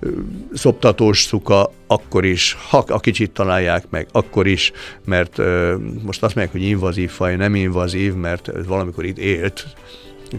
ö, 0.00 0.08
szoptatós 0.54 1.22
szuka, 1.22 1.70
akkor 1.86 2.24
is, 2.24 2.56
ha 2.68 2.84
a 2.88 2.98
kicsit 2.98 3.30
találják 3.30 3.84
meg, 3.90 4.06
akkor 4.12 4.46
is, 4.46 4.72
mert 5.04 5.38
ö, 5.38 5.76
most 6.02 6.22
azt 6.22 6.34
mondják, 6.34 6.56
hogy 6.56 6.68
invazív 6.68 7.10
faj, 7.10 7.36
nem 7.36 7.54
invazív, 7.54 8.14
mert 8.14 8.50
valamikor 8.66 9.04
itt 9.04 9.18
élt, 9.18 9.66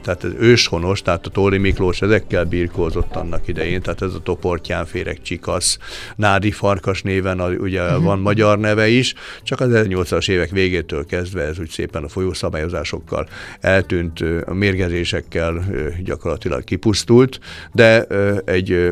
tehát 0.01 0.23
ez 0.23 0.31
őshonos, 0.39 1.01
tehát 1.01 1.25
a 1.25 1.29
Tóri 1.29 1.57
Miklós 1.57 2.01
ezekkel 2.01 2.45
birkózott 2.45 3.15
annak 3.15 3.47
idején, 3.47 3.81
tehát 3.81 4.01
ez 4.01 4.13
a 4.13 4.19
toportyánféreg 4.19 5.21
csikasz, 5.21 5.77
nádi 6.15 6.51
farkas 6.51 7.01
néven 7.01 7.39
a, 7.39 7.49
ugye 7.49 7.83
uh-huh. 7.83 8.03
van 8.03 8.19
magyar 8.19 8.59
neve 8.59 8.87
is, 8.87 9.13
csak 9.43 9.59
az 9.59 9.69
1800-as 9.73 10.29
évek 10.29 10.49
végétől 10.49 11.05
kezdve 11.05 11.41
ez 11.41 11.59
úgy 11.59 11.69
szépen 11.69 12.03
a 12.03 12.07
folyószabályozásokkal 12.07 13.27
eltűnt, 13.59 14.23
a 14.45 14.53
mérgezésekkel 14.53 15.65
gyakorlatilag 16.03 16.63
kipusztult, 16.63 17.39
de 17.71 18.03
egy 18.45 18.71
ö, 18.71 18.91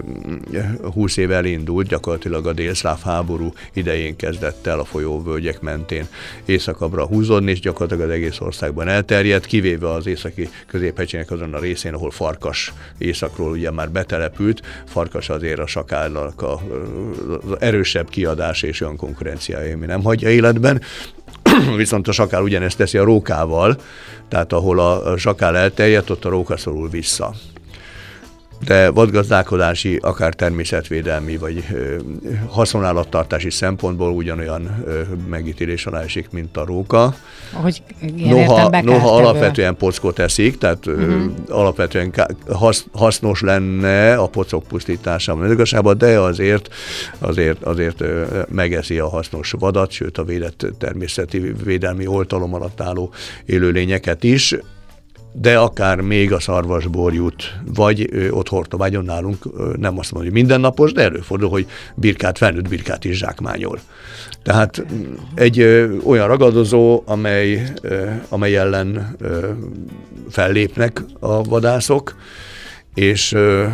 20 0.94 1.18
év 1.18 1.32
elindult, 1.32 1.88
gyakorlatilag 1.88 2.48
a 2.48 2.54
délszláv 2.54 3.02
háború 3.02 3.54
idején 3.74 4.16
kezdett 4.16 4.68
el 4.68 4.80
a 4.80 4.86
folyóvölgyek 4.86 5.62
mentén 5.62 6.08
északabbra 6.46 7.06
húzódni, 7.06 7.52
és 7.52 7.60
gyakorlatilag 7.60 8.10
az 8.10 8.16
egész 8.16 8.40
országban 8.40 8.88
elterjedt, 8.88 9.46
kivéve 9.46 9.90
az 9.90 10.08
északi 10.08 10.50
középhegységnek 10.84 11.32
azon 11.32 11.54
a 11.54 11.60
részén, 11.60 11.94
ahol 11.94 12.12
Farkas 12.12 12.74
északról 12.98 13.52
ugye 13.52 13.72
már 13.72 13.92
betelepült, 13.92 14.62
Farkas 14.86 15.30
azért 15.30 15.60
a 15.60 15.68
sakálnak 15.68 16.42
a, 16.42 16.54
az 16.54 17.56
erősebb 17.60 18.10
kiadás 18.10 18.62
és 18.62 18.82
olyan 18.82 18.98
konkurenciája, 18.98 19.76
ami 19.76 19.86
nem 19.86 20.04
hagyja 20.04 20.30
életben. 20.30 20.82
Viszont 21.78 22.08
a 22.08 22.12
sakál 22.12 22.42
ugyanezt 22.42 22.78
teszi 22.78 22.98
a 22.98 23.04
rókával, 23.04 23.78
tehát 24.28 24.54
ahol 24.54 24.80
a 24.80 25.18
sakál 25.18 25.58
elterjedt, 25.58 26.10
ott 26.10 26.26
a 26.26 26.30
róka 26.30 26.58
szorul 26.58 26.90
vissza. 26.90 27.34
De 28.66 28.90
vadgazdálkodási, 28.90 29.98
akár 30.02 30.34
természetvédelmi 30.34 31.38
vagy 31.38 31.64
haszonállattartási 32.50 33.50
szempontból 33.50 34.12
ugyanolyan 34.12 34.86
megítélés 35.30 35.86
alá 35.86 36.02
esik, 36.02 36.30
mint 36.32 36.58
a 36.58 36.66
róka. 36.66 37.16
Hogy 37.54 37.82
noha, 38.16 38.82
noha 38.82 39.16
alapvetően 39.16 39.76
pockot 39.76 40.20
eszik, 40.20 40.58
tehát 40.58 40.86
uh-huh. 40.86 41.24
alapvetően 41.48 42.14
hasznos 42.92 43.42
lenne 43.42 44.16
a 44.16 44.28
pocok 44.28 44.64
pusztítása 44.64 45.32
a 45.32 45.36
mezőgazdaságban, 45.36 45.98
de 45.98 46.20
azért, 46.20 46.70
azért, 47.20 47.64
azért 47.64 48.04
megeszi 48.50 49.00
a 49.00 49.10
hasznos 49.10 49.52
vadat, 49.60 49.92
sőt 49.92 50.18
a 50.18 50.24
védett 50.24 50.66
természeti 50.80 51.54
védelmi 51.64 52.08
oltalom 52.08 52.54
alatt 52.54 52.82
álló 52.82 53.14
élőlényeket 53.46 54.24
is 54.24 54.56
de 55.34 55.58
akár 55.58 56.02
még 56.02 56.32
a 56.32 56.40
szarvasborjút, 56.40 57.60
vagy 57.76 58.10
ö, 58.12 58.30
ott 58.30 58.50
Hortobágyon 58.50 59.06
nálunk 59.06 59.46
ö, 59.58 59.74
nem 59.78 60.00
azt 60.00 60.12
mondom, 60.12 60.32
hogy 60.32 60.42
mindennapos, 60.42 60.92
de 60.92 61.02
előfordul, 61.02 61.50
hogy 61.50 61.68
birkát, 61.96 62.38
felnőtt 62.38 62.68
birkát 62.68 63.06
is 63.06 63.18
zsákmányol. 63.18 63.80
Tehát 64.44 64.86
egy 65.36 65.60
ö, 65.60 65.98
olyan 66.06 66.28
ragadozó, 66.28 67.04
amely, 67.06 67.74
ö, 67.82 68.10
amely 68.30 68.58
ellen 68.58 69.16
ö, 69.20 69.50
fellépnek 70.30 71.04
a 71.20 71.44
vadászok, 71.44 72.16
és 72.94 73.32
ö, 73.32 73.66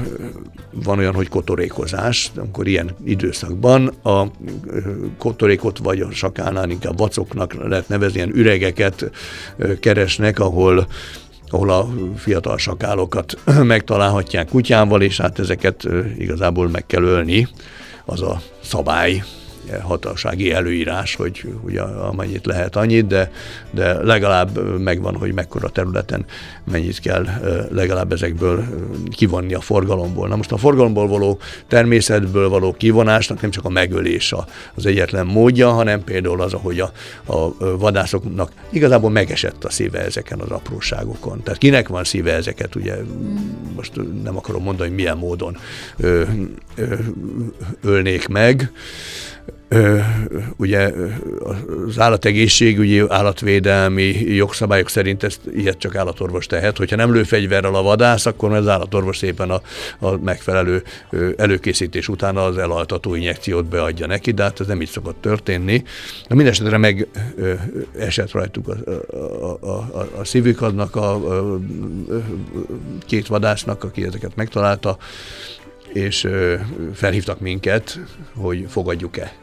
van 0.72 0.98
olyan, 0.98 1.14
hogy 1.14 1.30
kotorékozás, 1.30 2.32
amikor 2.36 2.68
ilyen 2.68 2.96
időszakban 3.04 3.88
a 3.88 4.26
kotorékot 5.18 5.78
vagy 5.78 6.00
a 6.02 6.12
sakánál 6.12 6.70
inkább 6.70 6.98
vacoknak 6.98 7.54
lehet 7.54 7.88
nevezni, 7.88 8.18
ilyen 8.18 8.36
üregeket 8.36 9.12
keresnek, 9.80 10.40
ahol 10.40 10.88
ahol 11.50 11.70
a 11.70 11.88
fiatal 12.16 12.58
sakálokat 12.58 13.38
megtalálhatják 13.64 14.48
kutyával, 14.48 15.02
és 15.02 15.20
hát 15.20 15.40
ezeket 15.40 15.88
igazából 16.18 16.70
meg 16.70 16.86
kell 16.86 17.04
ölni, 17.04 17.48
az 18.06 18.22
a 18.22 18.42
szabály, 18.64 19.24
hatalsági 19.82 20.52
előírás, 20.52 21.16
hogy 21.16 21.46
ugye 21.62 21.82
amennyit 21.82 22.46
lehet 22.46 22.76
annyit, 22.76 23.08
de, 23.08 23.32
de 23.72 23.94
legalább 24.04 24.80
megvan, 24.80 25.16
hogy 25.16 25.34
mekkora 25.34 25.70
területen 25.70 26.26
mennyit 26.72 27.00
kell 27.00 27.26
legalább 27.72 28.12
ezekből 28.12 28.64
kivonni 29.10 29.54
a 29.54 29.62
forgalomból. 29.62 30.28
Na 30.28 30.36
most 30.36 30.52
a 30.52 30.58
forgalomból 30.58 31.08
való 31.08 31.40
természetből 31.68 32.50
való 32.50 32.74
kivonásnak 32.74 33.42
nem 33.42 33.50
csak 33.50 33.66
a 33.66 33.70
megölés 33.70 34.34
az 34.76 34.86
egyetlen 34.86 35.26
módja, 35.26 35.70
hanem 35.70 36.04
például 36.04 36.42
az, 36.42 36.54
ahogy 36.54 36.80
a, 36.80 36.92
a 37.26 37.58
vadászoknak 37.78 38.52
igazából 38.70 39.10
megesett 39.10 39.64
a 39.64 39.70
szíve 39.70 40.00
ezeken 40.00 40.40
az 40.40 40.50
apróságokon. 40.50 41.44
Tehát 41.44 41.60
kinek 41.60 41.88
van 41.88 42.04
szíve 42.04 42.34
ezeket, 42.34 42.76
ugye 42.76 42.96
most 43.76 43.92
nem 44.24 44.38
akarom 44.38 44.64
mondani, 44.64 44.88
hogy 44.88 44.98
milyen 44.98 45.18
módon 45.18 45.58
ö, 45.98 46.24
ö, 46.76 46.96
ölnék 47.82 48.28
meg, 48.28 48.72
ugye 50.58 50.92
az 51.88 52.00
állategészségügyi, 52.00 53.04
állatvédelmi 53.08 54.04
jogszabályok 54.20 54.90
szerint 54.90 55.24
ezt 55.24 55.40
ilyet 55.56 55.78
csak 55.78 55.96
állatorvos 55.96 56.46
tehet. 56.46 56.78
Hogyha 56.78 56.96
nem 56.96 57.14
lő 57.14 57.24
fegyverrel 57.24 57.76
a 57.76 57.82
vadász, 57.82 58.26
akkor 58.26 58.54
az 58.54 58.68
állatorvos 58.68 59.18
szépen 59.18 59.50
a, 59.50 59.62
a 60.00 60.18
megfelelő 60.18 60.84
előkészítés 61.38 62.08
után 62.08 62.38
az 62.38 62.58
elaltató 62.58 63.16
injekciót 63.16 63.66
beadja 63.66 64.08
neki, 64.08 64.32
de 64.32 64.44
hát 64.44 64.60
ez 64.60 64.68
nem 64.68 64.82
így 64.82 64.90
szokott 64.90 65.22
történni. 65.22 65.84
Na, 66.28 66.36
Mindenesetre 66.36 66.78
meg 66.78 67.08
esett 67.98 68.32
rajtuk 68.32 68.68
a, 68.68 68.76
a, 69.16 69.68
a, 69.68 70.10
a, 70.20 70.24
szívük 70.24 70.62
adnak 70.62 70.96
a, 70.96 71.14
a, 71.14 71.54
a 71.54 71.60
két 73.06 73.28
vadásznak, 73.28 73.84
aki 73.84 74.06
ezeket 74.06 74.36
megtalálta, 74.36 74.98
és 75.94 76.28
felhívtak 76.94 77.40
minket, 77.40 78.00
hogy 78.36 78.66
fogadjuk-e 78.70 79.34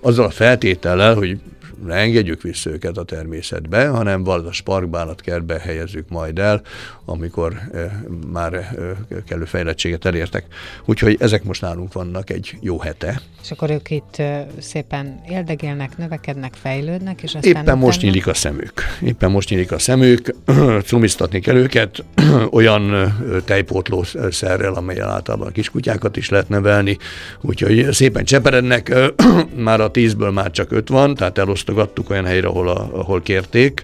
azzal 0.00 0.24
a 0.24 0.30
feltétellel, 0.30 1.14
hogy 1.14 1.38
ne 1.86 1.94
engedjük 1.94 2.42
vissza 2.42 2.70
őket 2.70 2.96
a 2.96 3.04
természetbe, 3.04 3.88
hanem 3.88 4.28
a 4.28 4.60
parkbánat 4.64 5.20
kertbe 5.20 5.58
helyezzük 5.58 6.08
majd 6.08 6.38
el, 6.38 6.62
amikor 7.04 7.60
e, 7.72 8.02
már 8.32 8.54
e, 8.54 8.96
kellő 9.26 9.44
fejlettséget 9.44 10.04
elértek. 10.04 10.44
Úgyhogy 10.84 11.16
ezek 11.20 11.44
most 11.44 11.60
nálunk 11.60 11.92
vannak 11.92 12.30
egy 12.30 12.56
jó 12.60 12.78
hete. 12.78 13.20
És 13.42 13.50
akkor 13.50 13.70
ők 13.70 13.90
itt 13.90 14.16
e, 14.16 14.46
szépen 14.58 15.20
éldegélnek, 15.28 15.96
növekednek, 15.96 16.54
fejlődnek, 16.54 17.22
és 17.22 17.34
aztán... 17.34 17.62
Éppen 17.62 17.78
most 17.78 18.02
nyílik 18.02 18.26
a 18.26 18.34
szemük. 18.34 18.72
Éppen 19.02 19.30
most 19.30 19.48
nyílik 19.48 19.72
a 19.72 19.78
szemük, 19.78 20.34
cumiztatni 20.84 21.40
kell 21.40 21.56
őket 21.56 22.04
olyan 22.50 23.14
tejpótló 23.44 24.04
szerrel, 24.30 24.74
amelyen 24.74 25.08
általában 25.08 25.46
a 25.46 25.50
kiskutyákat 25.50 26.16
is 26.16 26.28
lehet 26.28 26.48
nevelni, 26.48 26.98
úgyhogy 27.40 27.92
szépen 27.92 28.24
cseperednek, 28.24 28.94
már 29.54 29.80
a 29.80 29.90
tízből 29.90 30.30
már 30.30 30.50
csak 30.50 30.72
öt 30.72 30.88
van, 30.88 31.14
tehát 31.14 31.38
elosztogattuk 31.70 32.10
olyan 32.10 32.24
helyre, 32.24 32.46
ahol, 32.46 32.68
a, 32.68 32.88
ahol 32.92 33.20
kérték, 33.22 33.82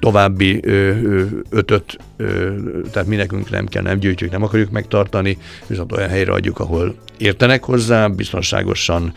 további 0.00 0.60
ötöt, 1.50 1.98
tehát 2.92 3.08
mi 3.08 3.16
nekünk 3.16 3.50
nem 3.50 3.66
kell, 3.66 3.82
nem 3.82 3.98
gyűjtjük, 3.98 4.30
nem 4.30 4.42
akarjuk 4.42 4.70
megtartani, 4.70 5.38
viszont 5.66 5.92
olyan 5.92 6.08
helyre 6.08 6.32
adjuk, 6.32 6.58
ahol 6.58 6.94
értenek 7.18 7.64
hozzá, 7.64 8.06
biztonságosan 8.06 9.12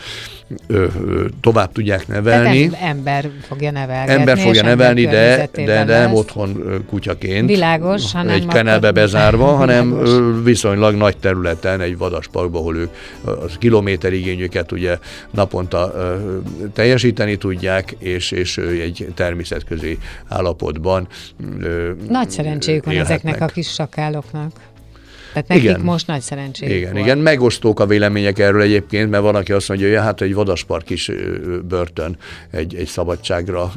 ö, 0.68 0.86
ö, 1.08 1.26
tovább 1.42 1.72
tudják 1.72 2.08
nevelni. 2.08 2.70
Tehát 2.70 2.90
ember 2.90 3.30
fogja 3.42 3.72
nevelni. 3.72 4.12
Ember 4.12 4.38
fogja 4.38 4.64
nevelni, 4.64 5.06
de, 5.06 5.50
de, 5.54 5.64
de 5.86 6.00
nem 6.00 6.14
otthon 6.14 6.64
kutyaként. 6.90 7.50
Világos, 7.50 8.12
hanem 8.12 8.36
egy 8.36 8.46
kenelbe 8.46 8.92
bezárva, 8.92 9.46
hanem 9.62 9.90
világos. 9.90 10.44
viszonylag 10.44 10.96
nagy 10.96 11.18
területen, 11.18 11.82
egy 11.82 11.98
vadasparkban, 11.98 12.62
ahol 12.62 12.78
ők 12.78 12.90
a 13.26 13.46
kilométerigényüket 13.60 14.72
ugye 14.72 14.98
naponta 15.32 15.94
ö, 15.96 16.16
teljesíteni 16.74 17.36
tudják, 17.36 17.96
és, 18.00 18.32
és 18.32 18.58
egy 18.58 19.08
természetközi 19.16 19.98
állapotban 20.28 21.08
ö, 21.62 21.92
Nagy 22.10 22.30
szerencséjük 22.30 22.86
van 22.94 23.04
ezeknek 23.04 23.42
a 23.42 23.46
kis 23.46 23.68
sakáloknak. 23.68 24.52
Tehát 25.34 25.48
nekik 25.48 25.64
igen. 25.64 25.80
most 25.80 26.08
nagy 26.08 26.22
szerencsé. 26.22 26.78
Igen, 26.78 26.92
volt. 26.92 27.06
igen, 27.06 27.18
megosztók 27.18 27.80
a 27.80 27.86
vélemények 27.86 28.40
erről 28.40 28.62
egyébként, 28.62 29.10
mert 29.10 29.24
van, 29.24 29.36
aki 29.36 29.52
azt 29.52 29.68
mondja, 29.68 29.88
hogy 29.88 29.98
hát 29.98 30.22
egy 30.22 30.34
vadaspark 30.34 30.90
is 30.90 31.12
börtön 31.68 32.18
egy, 32.52 32.76
egy 32.76 32.88
szabadságra 32.88 33.72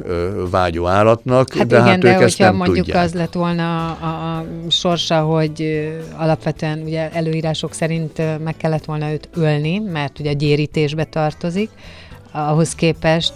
vágyó 0.49 0.87
állatnak, 0.87 1.53
hát 1.53 1.67
de 1.67 1.75
igen, 1.75 1.87
hát 1.87 1.99
de 1.99 2.15
ők 2.15 2.21
ezt 2.21 2.39
nem 2.39 2.55
mondjuk 2.55 2.85
tudják. 2.85 3.03
az 3.03 3.13
lett 3.13 3.33
volna 3.33 3.91
a, 3.91 4.37
a 4.37 4.45
sorsa, 4.69 5.19
hogy 5.19 5.89
alapvetően 6.15 6.81
ugye 6.85 7.11
előírások 7.11 7.73
szerint 7.73 8.21
meg 8.43 8.57
kellett 8.57 8.85
volna 8.85 9.11
őt 9.11 9.29
ölni, 9.33 9.79
mert 9.79 10.19
ugye 10.19 10.29
a 10.29 10.33
gyérítésbe 10.33 11.03
tartozik, 11.03 11.69
ahhoz 12.35 12.75
képest 12.75 13.33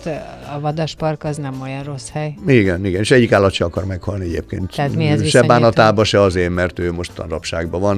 a 0.55 0.59
vadaspark 0.59 1.23
az 1.23 1.37
nem 1.37 1.61
olyan 1.61 1.83
rossz 1.83 2.09
hely. 2.09 2.33
Igen, 2.47 2.85
igen, 2.85 3.01
és 3.01 3.11
egyik 3.11 3.31
állat 3.31 3.51
se 3.51 3.65
akar 3.65 3.85
meghalni 3.85 4.25
egyébként. 4.25 4.75
Tehát 4.75 4.95
mihez 4.95 5.27
se 5.27 5.41
bánatába, 5.41 6.03
se 6.03 6.21
azért, 6.21 6.53
mert 6.53 6.79
ő 6.79 6.91
mostan 6.91 7.27
rabságban 7.27 7.81
van. 7.81 7.97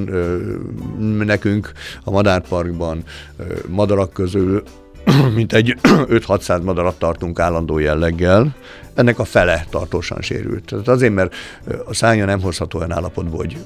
Nekünk 1.25 1.71
a 2.03 2.11
madárparkban 2.11 3.03
madarak 3.67 4.13
közül 4.13 4.63
mint 5.35 5.53
egy 5.53 5.75
5-600 5.83 6.61
madarat 6.61 6.99
tartunk 6.99 7.39
állandó 7.39 7.79
jelleggel, 7.79 8.55
ennek 8.93 9.19
a 9.19 9.23
fele 9.23 9.65
tartósan 9.69 10.21
sérült. 10.21 10.63
Tehát 10.63 10.87
azért, 10.87 11.13
mert 11.13 11.35
a 11.85 11.93
szánya 11.93 12.25
nem 12.25 12.41
hozható 12.41 12.77
olyan 12.77 12.91
állapotból, 12.91 13.37
hogy 13.37 13.57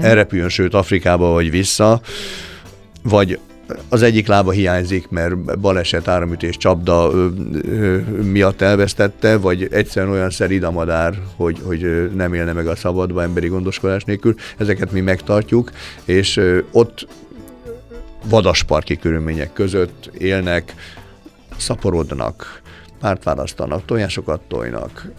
elrepüljön, 0.00 0.48
sőt 0.48 0.74
Afrikába 0.74 1.32
vagy 1.32 1.50
vissza, 1.50 2.00
vagy 3.02 3.38
az 3.88 4.02
egyik 4.02 4.26
lába 4.26 4.50
hiányzik, 4.50 5.08
mert 5.08 5.58
baleset, 5.60 6.08
áramütés, 6.08 6.56
csapda 6.56 7.10
ö, 7.12 7.28
ö, 7.62 7.96
miatt 8.22 8.60
elvesztette, 8.60 9.36
vagy 9.36 9.68
egyszerűen 9.70 10.12
olyan 10.12 10.30
szerid 10.30 10.62
a 10.62 10.70
madár, 10.70 11.14
hogy, 11.36 11.58
hogy 11.62 12.10
nem 12.14 12.34
élne 12.34 12.52
meg 12.52 12.66
a 12.66 12.76
szabadba 12.76 13.22
emberi 13.22 13.48
gondoskodás 13.48 14.04
nélkül. 14.04 14.34
Ezeket 14.56 14.92
mi 14.92 15.00
megtartjuk, 15.00 15.72
és 16.04 16.36
ö, 16.36 16.58
ott 16.72 17.06
vadasparki 18.24 18.96
körülmények 18.96 19.52
között 19.52 20.10
élnek, 20.18 20.74
szaporodnak, 21.56 22.62
párt 23.00 23.24
választanak, 23.24 23.84
tojásokat 23.84 24.40
tojnak, 24.40 25.10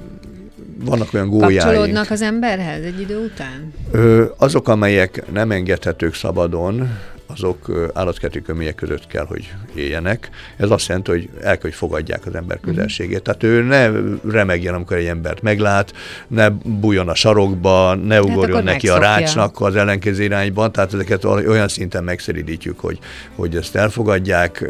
vannak 0.83 1.13
olyan 1.13 1.29
gólyáink. 1.29 1.62
Kapcsolódnak 1.62 2.09
az 2.09 2.21
emberhez 2.21 2.83
egy 2.83 2.99
idő 2.99 3.17
után? 3.17 3.73
Ö, 3.91 4.25
azok, 4.38 4.67
amelyek 4.67 5.31
nem 5.31 5.51
engedhetők 5.51 6.13
szabadon, 6.13 6.89
azok 7.34 7.89
állatkerti 7.94 8.42
körülmények 8.42 8.76
között 8.76 9.08
kell, 9.08 9.26
hogy 9.26 9.54
éljenek. 9.76 10.30
Ez 10.58 10.70
azt 10.72 10.88
jelenti, 10.88 11.12
hogy 11.12 11.30
el 11.36 11.52
kell, 11.52 11.58
hogy 11.62 11.74
fogadják 11.74 12.26
az 12.26 12.36
ember 12.36 12.60
közelségét. 12.60 13.22
Tehát 13.22 13.44
ő 13.44 13.62
ne 13.62 13.89
remegjen, 14.32 14.74
amikor 14.74 14.98
egy 14.98 15.06
embert 15.06 15.42
meglát, 15.42 15.94
ne 16.28 16.50
bújjon 16.50 17.08
a 17.08 17.15
sarokba, 17.15 17.96
ne 17.96 18.13
hát 18.13 18.24
ugorjon 18.24 18.63
neki 18.63 18.88
megszokja. 18.88 18.96
a 18.96 19.00
rácsnak 19.00 19.62
az 19.62 19.76
ellenkező 19.76 20.24
irányban, 20.24 20.72
tehát 20.72 20.94
ezeket 20.94 21.26
olyan 21.26 21.68
szinten 21.68 22.04
megszeridítjük, 22.04 22.80
hogy, 22.80 23.00
hogy 23.36 23.56
ezt 23.56 23.76
elfogadják, 23.76 24.68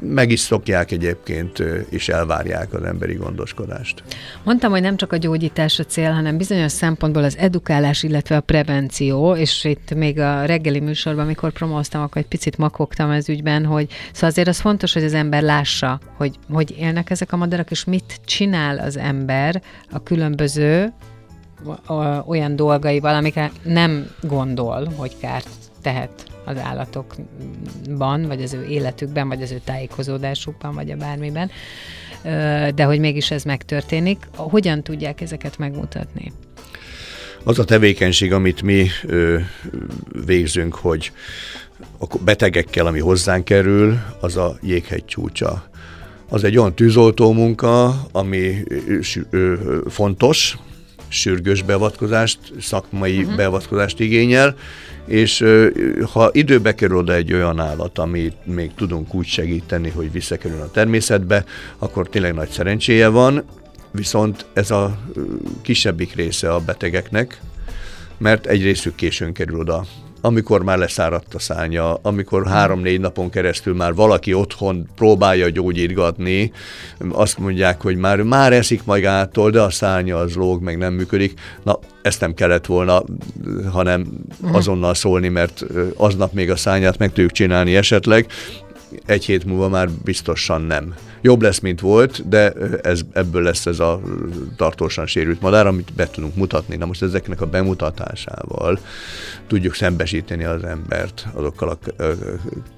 meg 0.00 0.30
is 0.30 0.40
szokják 0.40 0.90
egyébként, 0.90 1.58
és 1.88 2.08
elvárják 2.08 2.72
az 2.72 2.82
emberi 2.82 3.14
gondoskodást. 3.14 4.02
Mondtam, 4.44 4.70
hogy 4.70 4.80
nem 4.80 4.96
csak 4.96 5.12
a 5.12 5.16
gyógyítás 5.16 5.78
a 5.78 5.84
cél, 5.84 6.10
hanem 6.10 6.36
bizonyos 6.36 6.72
szempontból 6.72 7.24
az 7.24 7.36
edukálás, 7.38 8.02
illetve 8.02 8.36
a 8.36 8.40
prevenció, 8.40 9.36
és 9.36 9.64
itt 9.64 9.94
még 9.94 10.18
a 10.18 10.44
reggeli 10.44 10.80
műsorban, 10.80 11.24
amikor 11.24 11.52
promóztam, 11.88 12.02
akkor 12.02 12.22
egy 12.22 12.28
picit 12.28 12.58
makogtam 12.58 13.10
ez 13.10 13.28
ügyben, 13.28 13.64
hogy 13.64 13.90
szóval 14.12 14.28
azért 14.28 14.48
az 14.48 14.60
fontos, 14.60 14.92
hogy 14.92 15.04
az 15.04 15.14
ember 15.14 15.42
lássa, 15.42 16.00
hogy, 16.16 16.38
hogy 16.52 16.74
élnek 16.78 17.10
ezek 17.10 17.32
a 17.32 17.36
madarak, 17.36 17.70
és 17.70 17.84
mit 17.84 18.20
csinál 18.24 18.78
az 18.78 18.96
ember 18.96 19.62
a 19.92 20.02
különböző 20.02 20.92
olyan 22.26 22.56
dolgaival, 22.56 23.14
amikre 23.14 23.50
nem 23.62 24.10
gondol, 24.22 24.88
hogy 24.96 25.18
kárt 25.20 25.48
tehet 25.82 26.24
az 26.44 26.56
állatokban, 26.58 28.26
vagy 28.26 28.42
az 28.42 28.52
ő 28.52 28.64
életükben, 28.64 29.28
vagy 29.28 29.42
az 29.42 29.50
ő 29.50 29.60
tájékozódásukban, 29.64 30.74
vagy 30.74 30.90
a 30.90 30.96
bármiben, 30.96 31.50
de 32.74 32.84
hogy 32.84 33.00
mégis 33.00 33.30
ez 33.30 33.42
megtörténik. 33.42 34.28
Hogyan 34.36 34.82
tudják 34.82 35.20
ezeket 35.20 35.58
megmutatni? 35.58 36.32
Az 37.46 37.58
a 37.58 37.64
tevékenység, 37.64 38.32
amit 38.32 38.62
mi 38.62 38.86
ö, 39.06 39.38
végzünk, 40.26 40.74
hogy 40.74 41.12
a 41.98 42.16
betegekkel, 42.24 42.86
ami 42.86 43.00
hozzánk 43.00 43.44
kerül, 43.44 43.98
az 44.20 44.36
a 44.36 44.58
jéghegy 44.62 45.04
csúcsa. 45.04 45.68
Az 46.28 46.44
egy 46.44 46.56
olyan 46.58 46.74
tűzoltó 46.74 47.32
munka, 47.32 48.02
ami 48.12 48.62
ö, 49.30 49.54
fontos, 49.88 50.56
sürgős 51.08 51.62
beavatkozást, 51.62 52.38
szakmai 52.60 53.18
uh-huh. 53.18 53.36
beavatkozást 53.36 54.00
igényel, 54.00 54.54
és 55.06 55.44
ha 56.12 56.30
időbe 56.32 56.74
kerül 56.74 56.96
oda 56.96 57.14
egy 57.14 57.32
olyan 57.32 57.60
állat, 57.60 57.98
amit 57.98 58.36
még 58.44 58.70
tudunk 58.76 59.14
úgy 59.14 59.26
segíteni, 59.26 59.88
hogy 59.88 60.12
visszakerül 60.12 60.60
a 60.60 60.70
természetbe, 60.70 61.44
akkor 61.78 62.08
tényleg 62.08 62.34
nagy 62.34 62.48
szerencséje 62.48 63.08
van, 63.08 63.44
viszont 63.94 64.46
ez 64.52 64.70
a 64.70 64.98
kisebbik 65.62 66.14
része 66.14 66.54
a 66.54 66.60
betegeknek, 66.60 67.40
mert 68.18 68.46
egy 68.46 68.62
részük 68.62 68.94
későn 68.94 69.32
kerül 69.32 69.58
oda 69.58 69.84
amikor 70.24 70.62
már 70.62 70.78
leszáradt 70.78 71.34
a 71.34 71.38
szánya, 71.38 71.94
amikor 71.94 72.46
három-négy 72.46 73.00
napon 73.00 73.30
keresztül 73.30 73.74
már 73.74 73.94
valaki 73.94 74.34
otthon 74.34 74.88
próbálja 74.94 75.48
gyógyítgatni, 75.48 76.52
azt 77.08 77.38
mondják, 77.38 77.80
hogy 77.82 77.96
már, 77.96 78.22
már 78.22 78.52
eszik 78.52 78.84
magától, 78.84 79.50
de 79.50 79.60
a 79.60 79.70
szánya 79.70 80.16
az 80.16 80.34
lóg, 80.34 80.62
meg 80.62 80.78
nem 80.78 80.92
működik. 80.92 81.40
Na, 81.62 81.78
ezt 82.02 82.20
nem 82.20 82.34
kellett 82.34 82.66
volna, 82.66 83.02
hanem 83.70 84.06
mhm. 84.40 84.54
azonnal 84.54 84.94
szólni, 84.94 85.28
mert 85.28 85.64
aznap 85.96 86.32
még 86.32 86.50
a 86.50 86.56
szányát 86.56 86.98
meg 86.98 87.08
tudjuk 87.08 87.32
csinálni 87.32 87.76
esetleg, 87.76 88.26
egy 89.06 89.24
hét 89.24 89.44
múlva 89.44 89.68
már 89.68 89.90
biztosan 90.04 90.62
nem. 90.62 90.94
Jobb 91.24 91.42
lesz, 91.42 91.58
mint 91.58 91.80
volt, 91.80 92.28
de 92.28 92.52
ez, 92.82 93.00
ebből 93.12 93.42
lesz 93.42 93.66
ez 93.66 93.78
a 93.78 94.00
tartósan 94.56 95.06
sérült 95.06 95.40
madár, 95.40 95.66
amit 95.66 95.92
be 95.96 96.10
tudunk 96.10 96.36
mutatni. 96.36 96.76
Na 96.76 96.86
most 96.86 97.02
ezeknek 97.02 97.40
a 97.40 97.46
bemutatásával 97.46 98.78
tudjuk 99.46 99.74
szembesíteni 99.74 100.44
az 100.44 100.64
embert 100.64 101.26
azokkal 101.32 101.68
a 101.68 101.78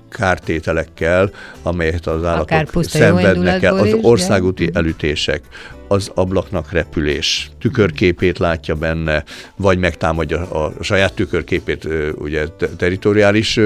kártételekkel, 0.09 1.31
amelyet 1.63 2.07
az 2.07 2.25
állatok 2.25 2.85
szenvednek 2.85 3.63
el, 3.63 3.79
az 3.79 3.97
országúti 4.03 4.71
elütések, 4.73 5.43
az 5.88 6.11
ablaknak 6.14 6.72
repülés, 6.72 7.51
tükörképét 7.61 8.38
látja 8.38 8.75
benne, 8.75 9.25
vagy 9.57 9.79
megtámadja 9.79 10.51
a 10.51 10.72
saját 10.81 11.14
tükörképét, 11.14 11.88
ugye 12.18 12.46
teritoriális 12.77 13.61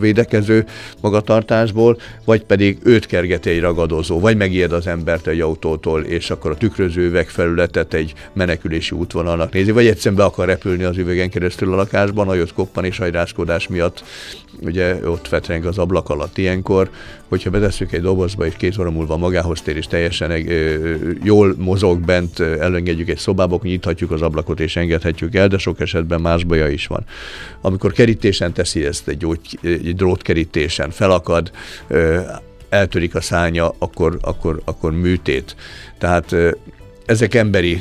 védekező 0.00 0.64
magatartásból, 1.00 1.98
vagy 2.24 2.44
pedig 2.44 2.78
őt 2.82 3.06
kergeti 3.06 3.50
egy 3.50 3.60
ragadozó, 3.60 4.20
vagy 4.20 4.36
megijed 4.36 4.72
az 4.72 4.86
embert 4.86 5.26
egy 5.26 5.40
autótól, 5.40 6.02
és 6.02 6.30
akkor 6.30 6.50
a 6.50 6.56
tükröző 6.56 7.06
üvegfelületet 7.06 7.94
egy 7.94 8.14
menekülési 8.32 8.94
útvonalnak 8.94 9.52
nézi, 9.52 9.70
vagy 9.70 9.86
egyszerűen 9.86 10.20
be 10.20 10.24
akar 10.24 10.46
repülni 10.46 10.84
az 10.84 10.96
üvegen 10.96 11.30
keresztül 11.30 11.72
a 11.72 11.76
lakásban, 11.76 12.34
jött 12.36 12.52
koppan 12.52 12.84
és 12.84 12.98
hajrászkodás 12.98 13.68
miatt 13.68 14.04
ugye 14.60 15.08
ott 15.08 15.28
fetreng 15.28 15.64
az 15.64 15.78
ablak 15.78 16.08
alatt 16.08 16.38
ilyenkor, 16.38 16.90
hogyha 17.28 17.50
betesszük 17.50 17.92
egy 17.92 18.00
dobozba, 18.00 18.46
és 18.46 18.54
két 18.56 18.78
óra 18.78 18.90
múlva 18.90 19.16
magához 19.16 19.60
tér, 19.60 19.76
és 19.76 19.86
teljesen 19.86 20.30
ö, 20.30 20.94
jól 21.22 21.54
mozog 21.58 22.00
bent, 22.00 22.40
elengedjük 22.40 23.08
egy 23.08 23.18
szobába, 23.18 23.60
nyithatjuk 23.62 24.10
az 24.10 24.22
ablakot, 24.22 24.60
és 24.60 24.76
engedhetjük 24.76 25.34
el, 25.34 25.48
de 25.48 25.58
sok 25.58 25.80
esetben 25.80 26.20
más 26.20 26.44
baja 26.44 26.68
is 26.68 26.86
van. 26.86 27.04
Amikor 27.60 27.92
kerítésen 27.92 28.52
teszi 28.52 28.84
ezt, 28.84 29.08
egy, 29.08 29.16
gyógy, 29.16 29.58
egy 29.62 29.94
drótkerítésen, 29.94 30.90
felakad, 30.90 31.50
ö, 31.86 32.20
eltörik 32.68 33.14
a 33.14 33.20
szánya, 33.20 33.74
akkor, 33.78 34.18
akkor, 34.20 34.60
akkor 34.64 34.92
műtét. 34.92 35.56
Tehát 35.98 36.36
ezek 37.06 37.34
emberi 37.34 37.80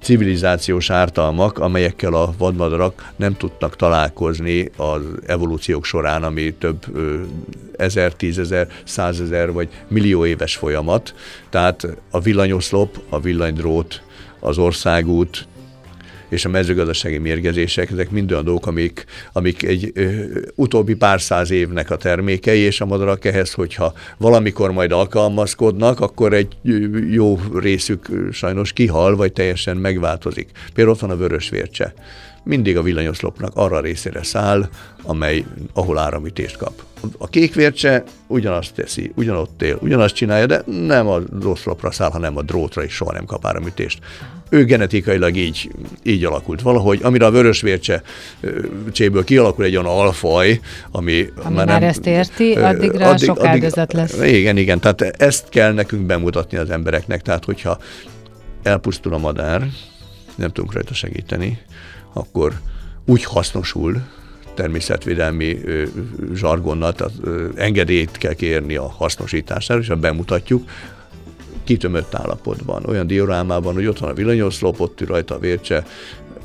civilizációs 0.00 0.90
ártalmak, 0.90 1.58
amelyekkel 1.58 2.14
a 2.14 2.34
vadmadarak 2.38 3.12
nem 3.16 3.36
tudtak 3.36 3.76
találkozni 3.76 4.70
az 4.76 5.02
evolúciók 5.26 5.84
során, 5.84 6.22
ami 6.22 6.54
több 6.54 6.84
ezer, 7.76 8.12
tízezer, 8.14 8.68
százezer 8.84 9.52
vagy 9.52 9.68
millió 9.88 10.26
éves 10.26 10.56
folyamat. 10.56 11.14
Tehát 11.50 11.86
a 12.10 12.20
villanyoszlop, 12.20 12.98
a 13.08 13.20
villanydrót, 13.20 14.02
az 14.40 14.58
országút, 14.58 15.46
és 16.28 16.44
a 16.44 16.48
mezőgazdasági 16.48 17.18
mérgezések, 17.18 17.90
ezek 17.90 18.10
mind 18.10 18.32
olyan 18.32 18.44
dolgok, 18.44 18.66
amik, 18.66 19.04
amik 19.32 19.62
egy 19.62 19.90
ö, 19.94 20.10
utóbbi 20.54 20.94
pár 20.94 21.20
száz 21.20 21.50
évnek 21.50 21.90
a 21.90 21.96
termékei, 21.96 22.60
és 22.60 22.80
a 22.80 22.86
madarak 22.86 23.24
ehhez, 23.24 23.52
hogyha 23.52 23.92
valamikor 24.16 24.72
majd 24.72 24.92
alkalmazkodnak, 24.92 26.00
akkor 26.00 26.32
egy 26.32 26.56
jó 27.10 27.38
részük 27.54 28.08
sajnos 28.32 28.72
kihal, 28.72 29.16
vagy 29.16 29.32
teljesen 29.32 29.76
megváltozik. 29.76 30.50
Például 30.74 30.94
ott 30.96 31.02
van 31.02 31.10
a 31.10 31.16
vörös 31.16 31.48
vércse 31.48 31.94
mindig 32.48 32.76
a 32.76 32.82
villanyoszlopnak 32.82 33.52
arra 33.54 33.76
a 33.76 33.80
részére 33.80 34.22
száll, 34.22 34.68
amely, 35.02 35.44
ahol 35.72 35.98
áramütést 35.98 36.56
kap. 36.56 36.82
A 37.18 37.28
kékvércse 37.28 38.04
ugyanazt 38.26 38.74
teszi, 38.74 39.12
ugyanott 39.14 39.62
él, 39.62 39.78
ugyanazt 39.80 40.14
csinálja, 40.14 40.46
de 40.46 40.62
nem 40.86 41.08
a 41.08 41.20
oszlopra 41.44 41.90
száll, 41.90 42.10
hanem 42.10 42.36
a 42.36 42.42
drótra 42.42 42.84
is 42.84 42.92
soha 42.92 43.12
nem 43.12 43.24
kap 43.24 43.46
áramütést. 43.46 43.98
Ő 44.50 44.64
genetikailag 44.64 45.36
így, 45.36 45.70
így 46.02 46.24
alakult 46.24 46.62
valahogy, 46.62 47.00
amire 47.02 47.26
a 47.26 47.30
vörösvércse 47.30 48.02
cséből 48.92 49.24
kialakul 49.24 49.64
egy 49.64 49.76
olyan 49.76 49.98
alfaj, 49.98 50.60
ami, 50.90 51.30
ami 51.42 51.54
már, 51.54 51.66
már 51.66 51.80
nem, 51.80 51.88
ezt 51.88 52.06
érti, 52.06 52.52
addigra 52.52 53.08
addig, 53.08 53.24
sok 53.24 53.38
addig, 53.38 53.48
áldozat 53.48 53.92
lesz. 53.92 54.18
Igen, 54.22 54.56
igen, 54.56 54.80
tehát 54.80 55.00
ezt 55.00 55.48
kell 55.48 55.72
nekünk 55.72 56.06
bemutatni 56.06 56.56
az 56.56 56.70
embereknek, 56.70 57.22
tehát 57.22 57.44
hogyha 57.44 57.78
elpusztul 58.62 59.14
a 59.14 59.18
madár, 59.18 59.66
nem 60.34 60.50
tudunk 60.50 60.72
rajta 60.72 60.94
segíteni, 60.94 61.58
akkor 62.18 62.52
úgy 63.06 63.24
hasznosul, 63.24 64.02
természetvédelmi 64.54 65.58
zsargonnal, 66.34 66.94
ö, 67.20 67.48
engedélyt 67.54 68.18
kell 68.18 68.34
kérni 68.34 68.76
a 68.76 68.88
hasznosítására, 68.88 69.80
és 69.80 69.88
ha 69.88 69.96
bemutatjuk, 69.96 70.70
kitömött 71.64 72.14
állapotban, 72.14 72.84
olyan 72.86 73.06
diorámában, 73.06 73.74
hogy 73.74 73.86
ott 73.86 73.98
van 73.98 74.10
a 74.10 74.14
villanyoszlop, 74.14 74.80
ott 74.80 75.00
rajta 75.06 75.34
a 75.34 75.38
vércse, 75.38 75.86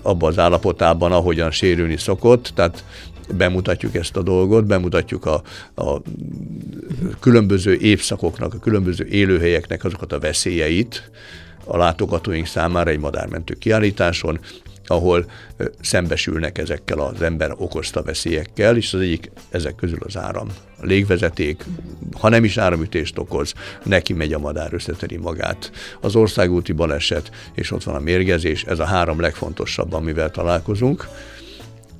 abban 0.01 0.29
az 0.29 0.39
állapotában, 0.39 1.11
ahogyan 1.11 1.51
sérülni 1.51 1.97
szokott, 1.97 2.51
tehát 2.55 2.83
bemutatjuk 3.37 3.95
ezt 3.95 4.15
a 4.15 4.21
dolgot, 4.21 4.65
bemutatjuk 4.65 5.25
a, 5.25 5.41
a 5.75 6.01
különböző 7.19 7.75
évszakoknak, 7.75 8.53
a 8.53 8.59
különböző 8.59 9.05
élőhelyeknek 9.05 9.83
azokat 9.83 10.13
a 10.13 10.19
veszélyeit 10.19 11.11
a 11.65 11.77
látogatóink 11.77 12.45
számára 12.45 12.89
egy 12.89 12.99
madármentő 12.99 13.53
kiállításon, 13.53 14.39
ahol 14.85 15.25
szembesülnek 15.81 16.57
ezekkel 16.57 16.99
az 16.99 17.21
ember 17.21 17.53
okozta 17.57 18.01
veszélyekkel, 18.01 18.77
és 18.77 18.93
az 18.93 18.99
egyik 18.99 19.31
ezek 19.49 19.75
közül 19.75 19.99
az 20.05 20.17
áram. 20.17 20.47
A 20.79 20.85
légvezeték, 20.85 21.63
ha 22.19 22.29
nem 22.29 22.43
is 22.43 22.57
áramütést 22.57 23.17
okoz, 23.17 23.53
neki 23.83 24.13
megy 24.13 24.33
a 24.33 24.39
madár, 24.39 24.73
összeteri 24.73 25.17
magát. 25.17 25.71
Az 26.01 26.15
országúti 26.15 26.71
baleset, 26.71 27.31
és 27.53 27.71
ott 27.71 27.83
van 27.83 27.95
a 27.95 27.99
mérgezés, 27.99 28.63
ez 28.63 28.79
a 28.79 28.85
három 28.85 29.19
legfontosabb, 29.19 29.93
amivel 29.93 30.31
találkozunk. 30.31 31.07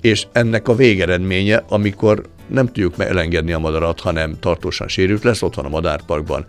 És 0.01 0.27
ennek 0.31 0.67
a 0.67 0.75
végeredménye, 0.75 1.63
amikor 1.67 2.23
nem 2.47 2.65
tudjuk 2.65 2.99
elengedni 2.99 3.53
a 3.53 3.59
madarat, 3.59 3.99
hanem 3.99 4.39
tartósan 4.39 4.87
sérült 4.87 5.23
lesz. 5.23 5.41
Ott 5.41 5.55
van 5.55 5.65
a 5.65 5.69
madárparkban 5.69 6.45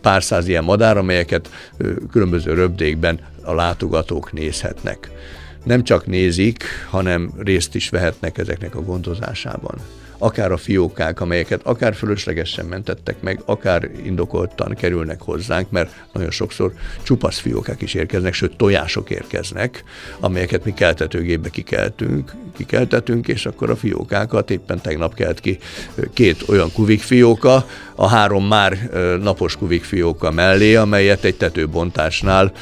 pár 0.00 0.22
száz 0.22 0.48
ilyen 0.48 0.64
madár, 0.64 0.96
amelyeket 0.96 1.50
különböző 2.10 2.54
röpdékben 2.54 3.20
a 3.42 3.54
látogatók 3.54 4.32
nézhetnek. 4.32 5.10
Nem 5.68 5.84
csak 5.84 6.06
nézik, 6.06 6.64
hanem 6.90 7.32
részt 7.38 7.74
is 7.74 7.88
vehetnek 7.88 8.38
ezeknek 8.38 8.74
a 8.74 8.82
gondozásában. 8.82 9.74
Akár 10.18 10.52
a 10.52 10.56
fiókák, 10.56 11.20
amelyeket 11.20 11.60
akár 11.62 11.94
fölöslegesen 11.94 12.64
mentettek 12.64 13.20
meg, 13.20 13.42
akár 13.44 13.90
indokoltan 14.04 14.74
kerülnek 14.74 15.22
hozzánk, 15.22 15.70
mert 15.70 16.04
nagyon 16.12 16.30
sokszor 16.30 16.72
csupasz 17.02 17.38
fiókák 17.38 17.82
is 17.82 17.94
érkeznek, 17.94 18.32
sőt 18.32 18.56
tojások 18.56 19.10
érkeznek, 19.10 19.84
amelyeket 20.20 20.64
mi 20.64 20.74
keltetőgépbe 20.74 21.48
kikeltünk, 21.48 22.32
kikeltetünk, 22.58 23.28
és 23.28 23.46
akkor 23.46 23.70
a 23.70 23.76
fiókákat 23.76 24.50
éppen 24.50 24.80
tegnap 24.80 25.14
kelt 25.14 25.40
ki 25.40 25.58
két 26.12 26.44
olyan 26.48 26.72
kuvik 26.72 27.00
fióka, 27.00 27.66
a 27.94 28.08
három 28.08 28.46
már 28.46 28.90
napos 29.22 29.56
kuvik 29.56 29.84
fióka 29.84 30.30
mellé, 30.30 30.74
amelyet 30.74 31.24
egy 31.24 31.36
tetőbontásnál 31.36 32.52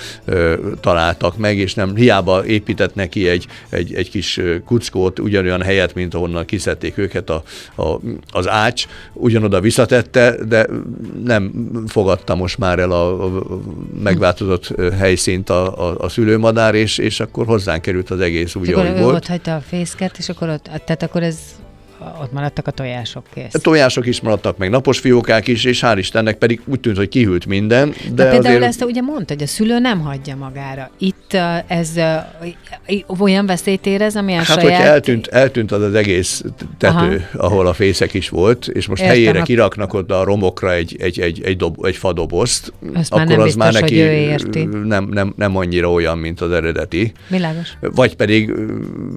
találtak 0.81 1.37
meg, 1.37 1.59
és 1.59 1.75
nem 1.75 1.97
hiába 1.97 2.47
épített 2.47 2.95
neki 2.95 3.29
egy, 3.29 3.47
egy, 3.69 3.95
egy 3.95 4.11
kis 4.11 4.41
kuckót, 4.65 5.19
ugyanolyan 5.19 5.63
helyet, 5.63 5.95
mint 5.95 6.15
ahonnan 6.15 6.45
kiszedték 6.45 6.99
őket 6.99 7.31
a 7.31 7.43
a, 7.75 8.01
az 8.31 8.49
ács, 8.49 8.87
ugyanoda 9.13 9.61
visszatette, 9.61 10.35
de 10.49 10.67
nem 11.25 11.53
fogadta 11.87 12.35
most 12.35 12.59
már 12.59 12.79
el 12.79 12.91
a, 12.91 13.25
a 13.25 13.43
megváltozott 14.03 14.75
helyszínt 14.99 15.51
a, 15.51 15.89
a, 15.89 15.95
a 15.99 16.09
szülőmadár, 16.09 16.75
és, 16.75 16.99
és 16.99 17.21
akkor 17.21 17.47
hozzánk 17.47 17.83
került 17.83 18.11
az 18.11 18.21
egész 18.21 18.55
úgy, 18.55 18.73
ahogy 18.73 18.99
volt. 18.99 19.15
Ott 19.15 19.27
hagyta 19.27 19.55
a 19.55 19.61
fészket, 19.87 20.19
és 20.19 20.29
akkor 20.29 20.49
ott, 20.49 20.63
tehát 20.63 21.03
akkor 21.03 21.23
ez 21.23 21.39
ott 22.23 22.33
maradtak 22.33 22.67
a 22.67 22.71
tojások 22.71 23.25
kész. 23.35 23.55
A 23.55 23.59
tojások 23.59 24.07
is 24.07 24.21
maradtak, 24.21 24.57
meg 24.57 24.71
napos 24.71 24.99
fiókák 24.99 25.47
is, 25.47 25.65
és 25.65 25.81
hál' 25.83 25.95
Istennek 25.99 26.37
pedig 26.37 26.61
úgy 26.65 26.81
tűnt, 26.81 26.97
hogy 26.97 27.09
kihűlt 27.09 27.47
minden. 27.47 27.89
De, 27.89 27.95
de 28.25 28.31
például 28.31 28.47
azért... 28.47 28.63
ezt 28.63 28.85
ugye 28.85 29.01
mondta, 29.01 29.35
hogy 29.35 29.43
a 29.43 29.47
szülő 29.47 29.79
nem 29.79 30.01
hagyja 30.01 30.37
magára. 30.37 30.91
Itt 30.99 31.37
ez 31.67 31.91
olyan 33.19 33.47
veszélyt 33.47 33.87
érez, 33.87 34.17
ami 34.17 34.33
a 34.33 34.37
hát, 34.37 34.47
saját... 34.47 34.63
hogy 34.63 34.87
eltűnt, 34.87 35.27
eltűnt 35.27 35.73
az 35.73 35.83
az 35.83 35.95
egész 35.95 36.45
tető, 36.79 37.27
Aha. 37.35 37.47
ahol 37.47 37.67
a 37.67 37.73
fészek 37.73 38.15
is 38.15 38.29
volt, 38.29 38.69
és 38.69 38.87
most 38.87 39.03
Értem, 39.03 39.17
helyére 39.17 39.43
kiraknak 39.43 39.95
ott 39.95 40.11
a 40.11 40.25
romokra 40.25 40.73
egy, 40.73 40.97
egy, 40.99 41.21
egy, 41.21 41.43
egy, 41.45 41.57
dob, 41.57 41.85
egy 41.85 41.97
fadobozt, 41.97 42.73
Azt 42.95 43.13
akkor 43.13 43.27
már 43.27 43.39
az 43.39 43.45
biztos, 43.45 43.63
már 43.63 43.73
neki 43.73 43.95
érti. 43.95 44.65
Nem, 44.65 45.09
nem, 45.11 45.35
nem 45.37 45.57
annyira 45.57 45.93
olyan, 45.93 46.19
mint 46.19 46.41
az 46.41 46.51
eredeti. 46.51 47.13
Világos. 47.29 47.69
Vagy 47.81 48.17
pedig 48.17 48.53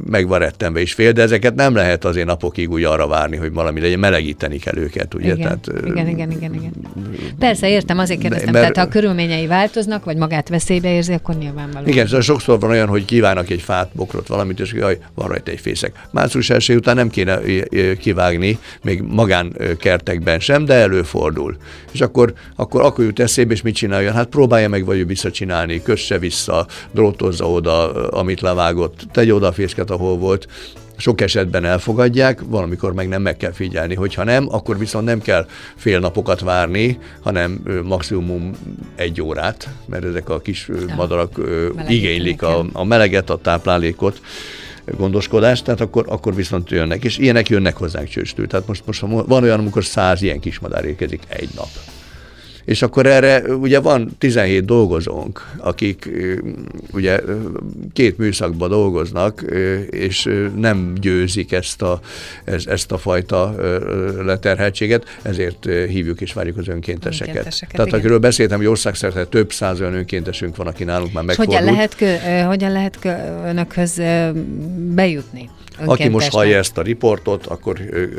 meg 0.06 0.28
van 0.28 0.40
rettenve 0.40 0.82
is 0.82 0.94
fél, 0.94 1.12
de 1.12 1.22
ezeket 1.22 1.56
nem 1.56 1.76
lehet 1.76 2.06
azért 2.06 2.28
napokig 2.28 2.69
úgy 2.72 2.84
arra 2.84 3.08
várni, 3.08 3.38
hogy 3.38 3.54
valami 3.54 3.82
legyen, 3.82 4.00
melegíteni 4.00 4.58
kell 4.58 4.78
őket, 4.78 5.14
ugye? 5.14 5.34
Igen, 5.34 5.38
Tehát, 5.38 5.88
igen, 5.88 6.08
igen, 6.08 6.32
igen, 6.32 6.54
igen. 6.54 6.72
Persze, 7.40 7.70
értem, 7.70 8.00
azért 8.00 8.20
kérdeztem, 8.20 8.52
mert, 8.52 8.60
tehát 8.60 8.78
ha 8.78 8.82
a 8.82 9.00
körülményei 9.00 9.48
változnak, 9.48 10.06
vagy 10.06 10.18
magát 10.18 10.50
veszélybe 10.50 10.94
érzi, 10.94 11.14
akkor 11.14 11.36
nyilvánvalóan. 11.36 11.88
Igen, 11.88 12.06
szóval 12.06 12.22
sokszor 12.22 12.60
van 12.60 12.70
olyan, 12.70 12.88
hogy 12.88 13.06
kívánnak 13.06 13.50
egy 13.50 13.62
fát, 13.62 13.90
bokrot, 13.94 14.28
valamit, 14.28 14.60
és 14.60 14.74
jaj, 14.74 14.98
van 15.16 15.28
rajta 15.28 15.52
egy 15.52 15.60
fészek. 15.60 16.08
Március 16.12 16.50
első 16.50 16.76
után 16.76 16.96
nem 16.96 17.10
kéne 17.10 17.40
kivágni, 18.00 18.60
még 18.82 19.02
magánkertekben 19.02 20.40
sem, 20.40 20.66
de 20.66 20.74
előfordul. 20.74 21.58
És 21.92 22.02
akkor, 22.02 22.34
akkor, 22.56 22.82
akkor 22.82 23.06
jut 23.06 23.20
eszébe, 23.20 23.54
és 23.54 23.62
mit 23.62 23.76
csináljon? 23.76 24.14
Hát 24.14 24.28
próbálja 24.28 24.70
meg 24.70 24.86
vagy 24.86 25.08
visszacsinálni, 25.08 25.82
kösse 25.82 26.18
vissza, 26.20 26.68
drótozza 26.92 27.50
oda, 27.52 27.92
amit 28.10 28.42
levágott, 28.42 29.08
tegye 29.12 29.34
oda 29.34 29.48
a 29.48 29.52
fészket, 29.52 29.90
ahol 29.90 30.18
volt, 30.18 30.48
sok 31.00 31.22
esetben 31.22 31.66
elfogadják, 31.66 32.42
valamikor 32.48 32.94
meg 32.94 33.08
nem 33.08 33.22
meg 33.22 33.38
kell 33.38 33.52
figyelni. 33.52 33.96
Hogyha 33.96 34.24
nem, 34.24 34.48
akkor 34.52 34.78
viszont 34.78 35.06
nem 35.06 35.22
kell 35.22 35.48
fél 35.76 36.00
napokat 36.00 36.40
várni, 36.40 37.00
hanem 37.22 37.64
maximum 37.84 38.52
egy 38.96 39.22
órát, 39.22 39.70
mert 39.86 40.04
ezek 40.04 40.30
a 40.30 40.40
kis 40.40 40.68
ja. 40.68 40.96
madarak 40.96 41.38
Meleget 41.38 41.90
igénylik 41.90 42.42
a, 42.42 42.66
a 42.74 42.84
meleget, 42.84 43.30
a 43.30 43.38
táplálékot 43.38 44.22
gondoskodást, 44.98 45.64
tehát 45.64 45.82
akkor, 45.82 46.06
akkor 46.08 46.36
viszont 46.36 46.70
jönnek, 46.70 47.04
és 47.04 47.18
ilyenek 47.18 47.50
jönnek 47.50 47.78
hozzánk 47.78 48.08
csőstül. 48.08 48.48
Tehát 48.48 48.68
most, 48.68 48.84
most 48.86 49.00
van 49.02 49.44
olyan, 49.44 49.60
amikor 49.60 49.86
száz 49.86 50.22
ilyen 50.22 50.40
kismadár 50.40 50.86
érkezik 50.86 51.22
egy 51.28 51.50
nap 51.56 51.70
és 52.70 52.82
akkor 52.82 53.06
erre 53.06 53.42
ugye 53.42 53.80
van 53.80 54.16
17 54.18 54.66
dolgozónk, 54.66 55.52
akik 55.58 56.10
ugye 56.94 57.20
két 57.94 58.18
műszakban 58.18 58.70
dolgoznak, 58.70 59.46
és 59.90 60.30
nem 60.56 60.94
győzik 61.02 61.52
ezt 61.52 61.82
a, 61.82 62.00
ezt 62.66 62.92
a 62.92 62.98
fajta 62.98 63.56
leterheltséget, 64.24 65.06
ezért 65.22 65.66
hívjuk 65.66 66.22
és 66.22 66.34
várjuk 66.34 66.58
az 66.58 66.68
önkénteseket. 66.68 67.36
önkénteseket 67.36 67.76
Tehát 67.76 67.88
igen. 67.88 68.00
akiről 68.00 68.20
beszéltem, 68.20 68.58
hogy 68.58 68.68
országszerte 68.68 69.26
több 69.26 69.52
száz 69.52 69.80
olyan 69.80 69.94
önkéntesünk 69.94 70.56
van, 70.56 70.68
aki 70.68 70.84
nálunk 70.84 71.14
már 71.14 71.24
megfordult. 71.24 71.60
Hogyan 71.60 71.74
lehet, 71.74 72.46
hogyan 72.46 72.72
lehet 72.72 72.98
önökhöz 73.46 74.02
bejutni? 74.96 75.50
Aki 75.86 76.08
most 76.08 76.32
hallja 76.32 76.58
ezt 76.58 76.78
a 76.78 76.82
riportot, 76.82 77.46
akkor 77.46 77.78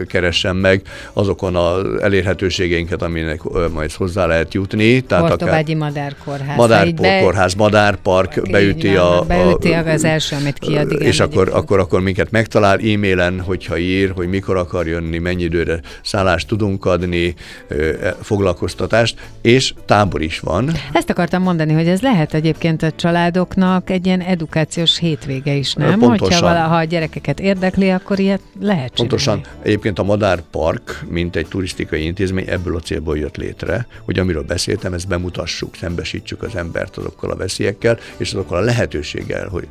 keressen 0.09 0.57
meg 0.57 0.83
azokon 1.13 1.57
az 1.57 2.01
elérhetőségeinket, 2.01 3.03
aminek 3.03 3.41
majd 3.73 3.93
hozzá 3.93 4.27
lehet 4.27 4.55
jutni. 4.55 5.01
Tehát 5.01 5.29
Portobágyi 5.29 5.75
Madárkórház. 5.75 6.57
Madárkórház, 6.57 7.55
be... 7.55 7.63
Madárpark 7.63 8.51
beüti, 8.51 8.97
a, 8.97 9.25
beüti 9.29 9.73
a, 9.73 9.87
az 9.87 10.05
első, 10.05 10.37
amit 10.37 10.59
kiad. 10.59 10.93
Igen, 10.93 11.07
és 11.07 11.21
akkor, 11.21 11.51
akkor, 11.53 11.79
akkor 11.79 12.01
minket 12.01 12.31
megtalál 12.31 12.79
e-mailen, 12.79 13.41
hogyha 13.41 13.79
ír, 13.79 14.13
hogy 14.17 14.29
mikor 14.29 14.57
akar 14.57 14.87
jönni, 14.87 15.19
mennyi 15.19 15.43
időre 15.43 15.81
szállást 16.03 16.49
tudunk 16.49 16.85
adni, 16.85 17.35
e, 17.69 17.75
foglalkoztatást, 18.23 19.19
és 19.43 19.75
tábor 19.85 20.23
is 20.23 20.41
van. 20.41 20.73
Ezt 20.93 21.11
akartam 21.11 21.43
mondani, 21.43 21.73
hogy 21.73 21.87
ez 21.87 22.01
lehet 22.01 22.35
egyébként 22.35 22.83
a 22.83 22.91
családoknak 22.97 23.91
egy 23.91 24.07
ilyen 24.07 24.21
edukációs 24.21 24.99
hétvége 24.99 25.53
is, 25.53 25.75
nem? 25.75 25.99
Pontosan. 25.99 26.19
Hogyha 26.19 26.47
valaha 26.47 26.77
a 26.77 26.85
gyerekeket 26.85 27.41
érdekli, 27.51 27.91
akkor 27.91 28.19
ilyet 28.19 28.41
lehet 28.61 28.95
csinálni. 28.95 28.95
Pontosan. 28.95 29.41
Egyébként 29.63 29.99
a 29.99 30.03
Madár 30.03 30.43
Park, 30.51 31.05
mint 31.09 31.37
egy 31.37 31.47
turisztikai 31.47 32.05
intézmény, 32.05 32.49
ebből 32.49 32.77
a 32.77 32.81
célból 32.81 33.19
jött 33.19 33.37
létre, 33.37 33.87
hogy 34.05 34.19
amiről 34.19 34.43
beszéltem, 34.43 34.93
ezt 34.93 35.09
bemutassuk, 35.09 35.77
szembesítsük 35.77 36.43
az 36.43 36.57
embert 36.57 36.97
azokkal 36.97 37.31
a 37.31 37.37
veszélyekkel, 37.37 37.99
és 38.17 38.33
azokkal 38.33 38.59
a 38.59 38.61
lehetőséggel, 38.61 39.49
hogy, 39.49 39.69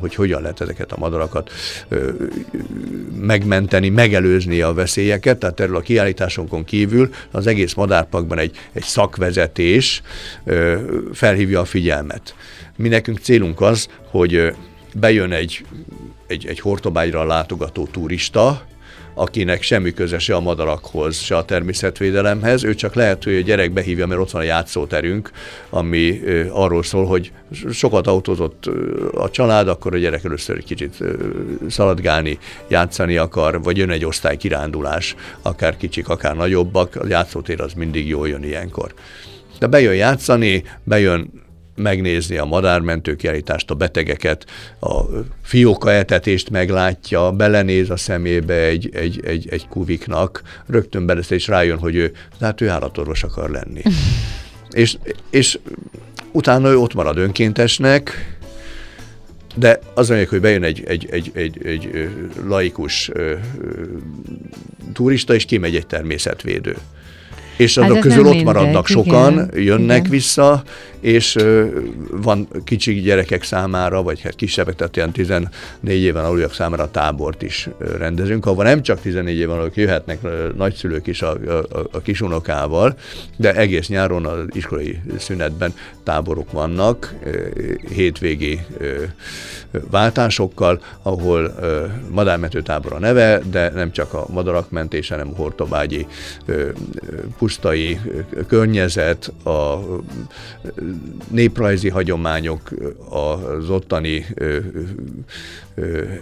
hogy 0.00 0.14
hogyan 0.14 0.40
lehet 0.42 0.60
ezeket 0.60 0.92
a 0.92 0.98
madarakat 0.98 1.50
ö, 1.88 2.10
megmenteni, 3.20 3.88
megelőzni 3.88 4.60
a 4.60 4.72
veszélyeket. 4.72 5.38
Tehát 5.38 5.60
erről 5.60 5.76
a 5.76 5.80
kiállításonkon 5.80 6.64
kívül 6.64 7.10
az 7.30 7.46
egész 7.46 7.74
madárparkban 7.74 8.38
egy, 8.38 8.56
egy 8.72 8.82
szakvezetés 8.82 10.02
ö, 10.44 10.78
felhívja 11.12 11.60
a 11.60 11.64
figyelmet. 11.64 12.34
Mi 12.76 12.88
nekünk 12.88 13.18
célunk 13.18 13.60
az, 13.60 13.88
hogy 14.10 14.54
bejön 14.94 15.32
egy 15.32 15.64
egy, 16.26 16.46
egy 16.46 16.60
hortobágyra 16.60 17.24
látogató 17.24 17.86
turista, 17.86 18.62
akinek 19.18 19.62
semmi 19.62 19.92
köze 19.92 20.18
se 20.18 20.34
a 20.34 20.40
madarakhoz, 20.40 21.16
se 21.16 21.36
a 21.36 21.44
természetvédelemhez, 21.44 22.64
ő 22.64 22.74
csak 22.74 22.94
lehet, 22.94 23.24
hogy 23.24 23.34
a 23.34 23.40
gyerek 23.40 23.72
behívja, 23.72 24.06
mert 24.06 24.20
ott 24.20 24.30
van 24.30 24.42
a 24.42 24.44
játszóterünk, 24.44 25.30
ami 25.70 26.20
arról 26.50 26.82
szól, 26.82 27.06
hogy 27.06 27.32
sokat 27.70 28.06
autózott 28.06 28.70
a 29.12 29.30
család, 29.30 29.68
akkor 29.68 29.94
a 29.94 29.98
gyerek 29.98 30.24
először 30.24 30.56
egy 30.56 30.64
kicsit 30.64 30.96
szaladgálni, 31.68 32.38
játszani 32.68 33.16
akar, 33.16 33.62
vagy 33.62 33.76
jön 33.76 33.90
egy 33.90 34.04
osztály 34.04 34.36
kirándulás, 34.36 35.14
akár 35.42 35.76
kicsik, 35.76 36.08
akár 36.08 36.36
nagyobbak, 36.36 36.96
a 36.96 37.06
játszótér 37.08 37.60
az 37.60 37.72
mindig 37.72 38.08
jól 38.08 38.28
jön 38.28 38.42
ilyenkor. 38.42 38.94
De 39.58 39.66
bejön 39.66 39.94
játszani, 39.94 40.64
bejön 40.84 41.44
megnézni 41.76 42.36
a 42.36 42.44
madármentő 42.44 43.16
kiállítást, 43.16 43.70
a 43.70 43.74
betegeket, 43.74 44.46
a 44.80 45.02
fiókaetetést 45.42 46.50
meglátja, 46.50 47.32
belenéz 47.32 47.90
a 47.90 47.96
szemébe 47.96 48.54
egy, 48.54 48.90
egy, 48.94 49.20
egy, 49.24 49.48
egy 49.50 49.68
kuviknak, 49.68 50.42
rögtön 50.66 51.06
belesz 51.06 51.30
és 51.30 51.46
rájön, 51.46 51.78
hogy 51.78 51.94
ő, 51.94 52.12
hát 52.40 52.60
ő 52.60 52.68
állatorvos 52.68 53.22
akar 53.22 53.50
lenni. 53.50 53.82
és, 54.70 54.96
és 55.30 55.58
utána 56.32 56.68
ő 56.68 56.78
ott 56.78 56.94
marad 56.94 57.16
önkéntesnek, 57.16 58.34
de 59.54 59.80
az 59.94 60.08
mondjuk, 60.08 60.30
hogy 60.30 60.40
bejön 60.40 60.62
egy, 60.62 60.82
egy, 60.86 61.08
egy, 61.10 61.30
egy, 61.34 61.66
egy 61.66 62.10
laikus 62.46 63.10
turista, 64.92 65.34
és 65.34 65.44
kimegy 65.44 65.76
egy 65.76 65.86
természetvédő 65.86 66.76
és 67.56 67.76
azok 67.76 67.94
hát 67.94 68.02
közül 68.02 68.26
ott 68.26 68.42
maradnak 68.42 68.88
mindegy, 68.88 69.04
sokan, 69.12 69.32
igen, 69.32 69.62
jönnek 69.62 69.98
igen. 69.98 70.10
vissza, 70.10 70.62
és 71.00 71.36
van 72.10 72.48
kicsi 72.64 73.00
gyerekek 73.00 73.42
számára, 73.42 74.02
vagy 74.02 74.20
hát 74.20 74.34
kisebbek, 74.34 74.74
tehát 74.74 74.96
ilyen 74.96 75.12
14 75.12 75.50
éven 75.84 76.24
aluljak 76.24 76.54
számára 76.54 76.90
tábort 76.90 77.42
is 77.42 77.68
rendezünk, 77.98 78.46
ahol 78.46 78.64
nem 78.64 78.82
csak 78.82 79.00
14 79.00 79.36
éven 79.36 79.50
aluljak 79.54 79.76
jöhetnek 79.76 80.18
nagyszülők 80.56 81.06
is 81.06 81.22
a, 81.22 81.30
a, 81.30 81.64
a 81.92 82.00
kisunokával, 82.00 82.96
de 83.36 83.54
egész 83.54 83.88
nyáron 83.88 84.26
az 84.26 84.44
iskolai 84.52 85.00
szünetben 85.18 85.74
táborok 86.04 86.52
vannak, 86.52 87.14
hétvégi 87.94 88.60
váltásokkal, 89.90 90.80
ahol 91.02 91.54
madármető 92.10 92.62
tábor 92.62 92.92
a 92.92 92.98
neve, 92.98 93.40
de 93.50 93.70
nem 93.74 93.92
csak 93.92 94.14
a 94.14 94.26
madarak 94.28 94.70
mentése, 94.70 95.14
hanem 95.14 95.32
a 95.32 95.36
hortobágyi 95.36 96.06
pusztai 97.46 98.00
környezet, 98.46 99.32
a 99.44 99.78
néprajzi 101.30 101.88
hagyományok, 101.88 102.70
az 103.10 103.70
ottani 103.70 104.26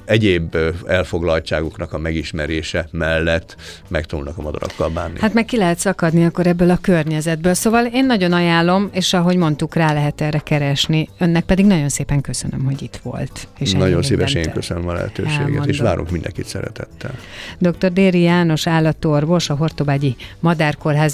egyéb 0.04 0.56
elfoglaltságuknak 0.86 1.92
a 1.92 1.98
megismerése 1.98 2.88
mellett 2.90 3.56
megtanulnak 3.88 4.38
a 4.38 4.42
madarakkal 4.42 4.88
bánni. 4.88 5.18
Hát 5.20 5.34
meg 5.34 5.44
ki 5.44 5.56
lehet 5.56 5.78
szakadni 5.78 6.24
akkor 6.24 6.46
ebből 6.46 6.70
a 6.70 6.78
környezetből. 6.80 7.54
Szóval 7.54 7.86
én 7.86 8.06
nagyon 8.06 8.32
ajánlom, 8.32 8.88
és 8.92 9.12
ahogy 9.12 9.36
mondtuk, 9.36 9.74
rá 9.74 9.92
lehet 9.92 10.20
erre 10.20 10.38
keresni. 10.38 11.08
Önnek 11.18 11.44
pedig 11.44 11.64
nagyon 11.64 11.88
szépen 11.88 12.20
köszönöm, 12.20 12.64
hogy 12.64 12.82
itt 12.82 12.96
volt. 13.02 13.48
És 13.58 13.72
nagyon 13.72 14.02
szívesen 14.02 14.42
én 14.42 14.52
köszönöm 14.52 14.88
a 14.88 14.92
lehetőséget, 14.92 15.40
elmondom. 15.40 15.68
és 15.68 15.78
várunk 15.78 16.10
mindenkit 16.10 16.46
szeretettel. 16.46 17.14
Dr. 17.58 17.92
Déri 17.92 18.20
János 18.20 18.66
állatorvos, 18.66 19.50
a 19.50 19.54
Hortobágyi 19.54 20.16
Madárkórház 20.40 21.13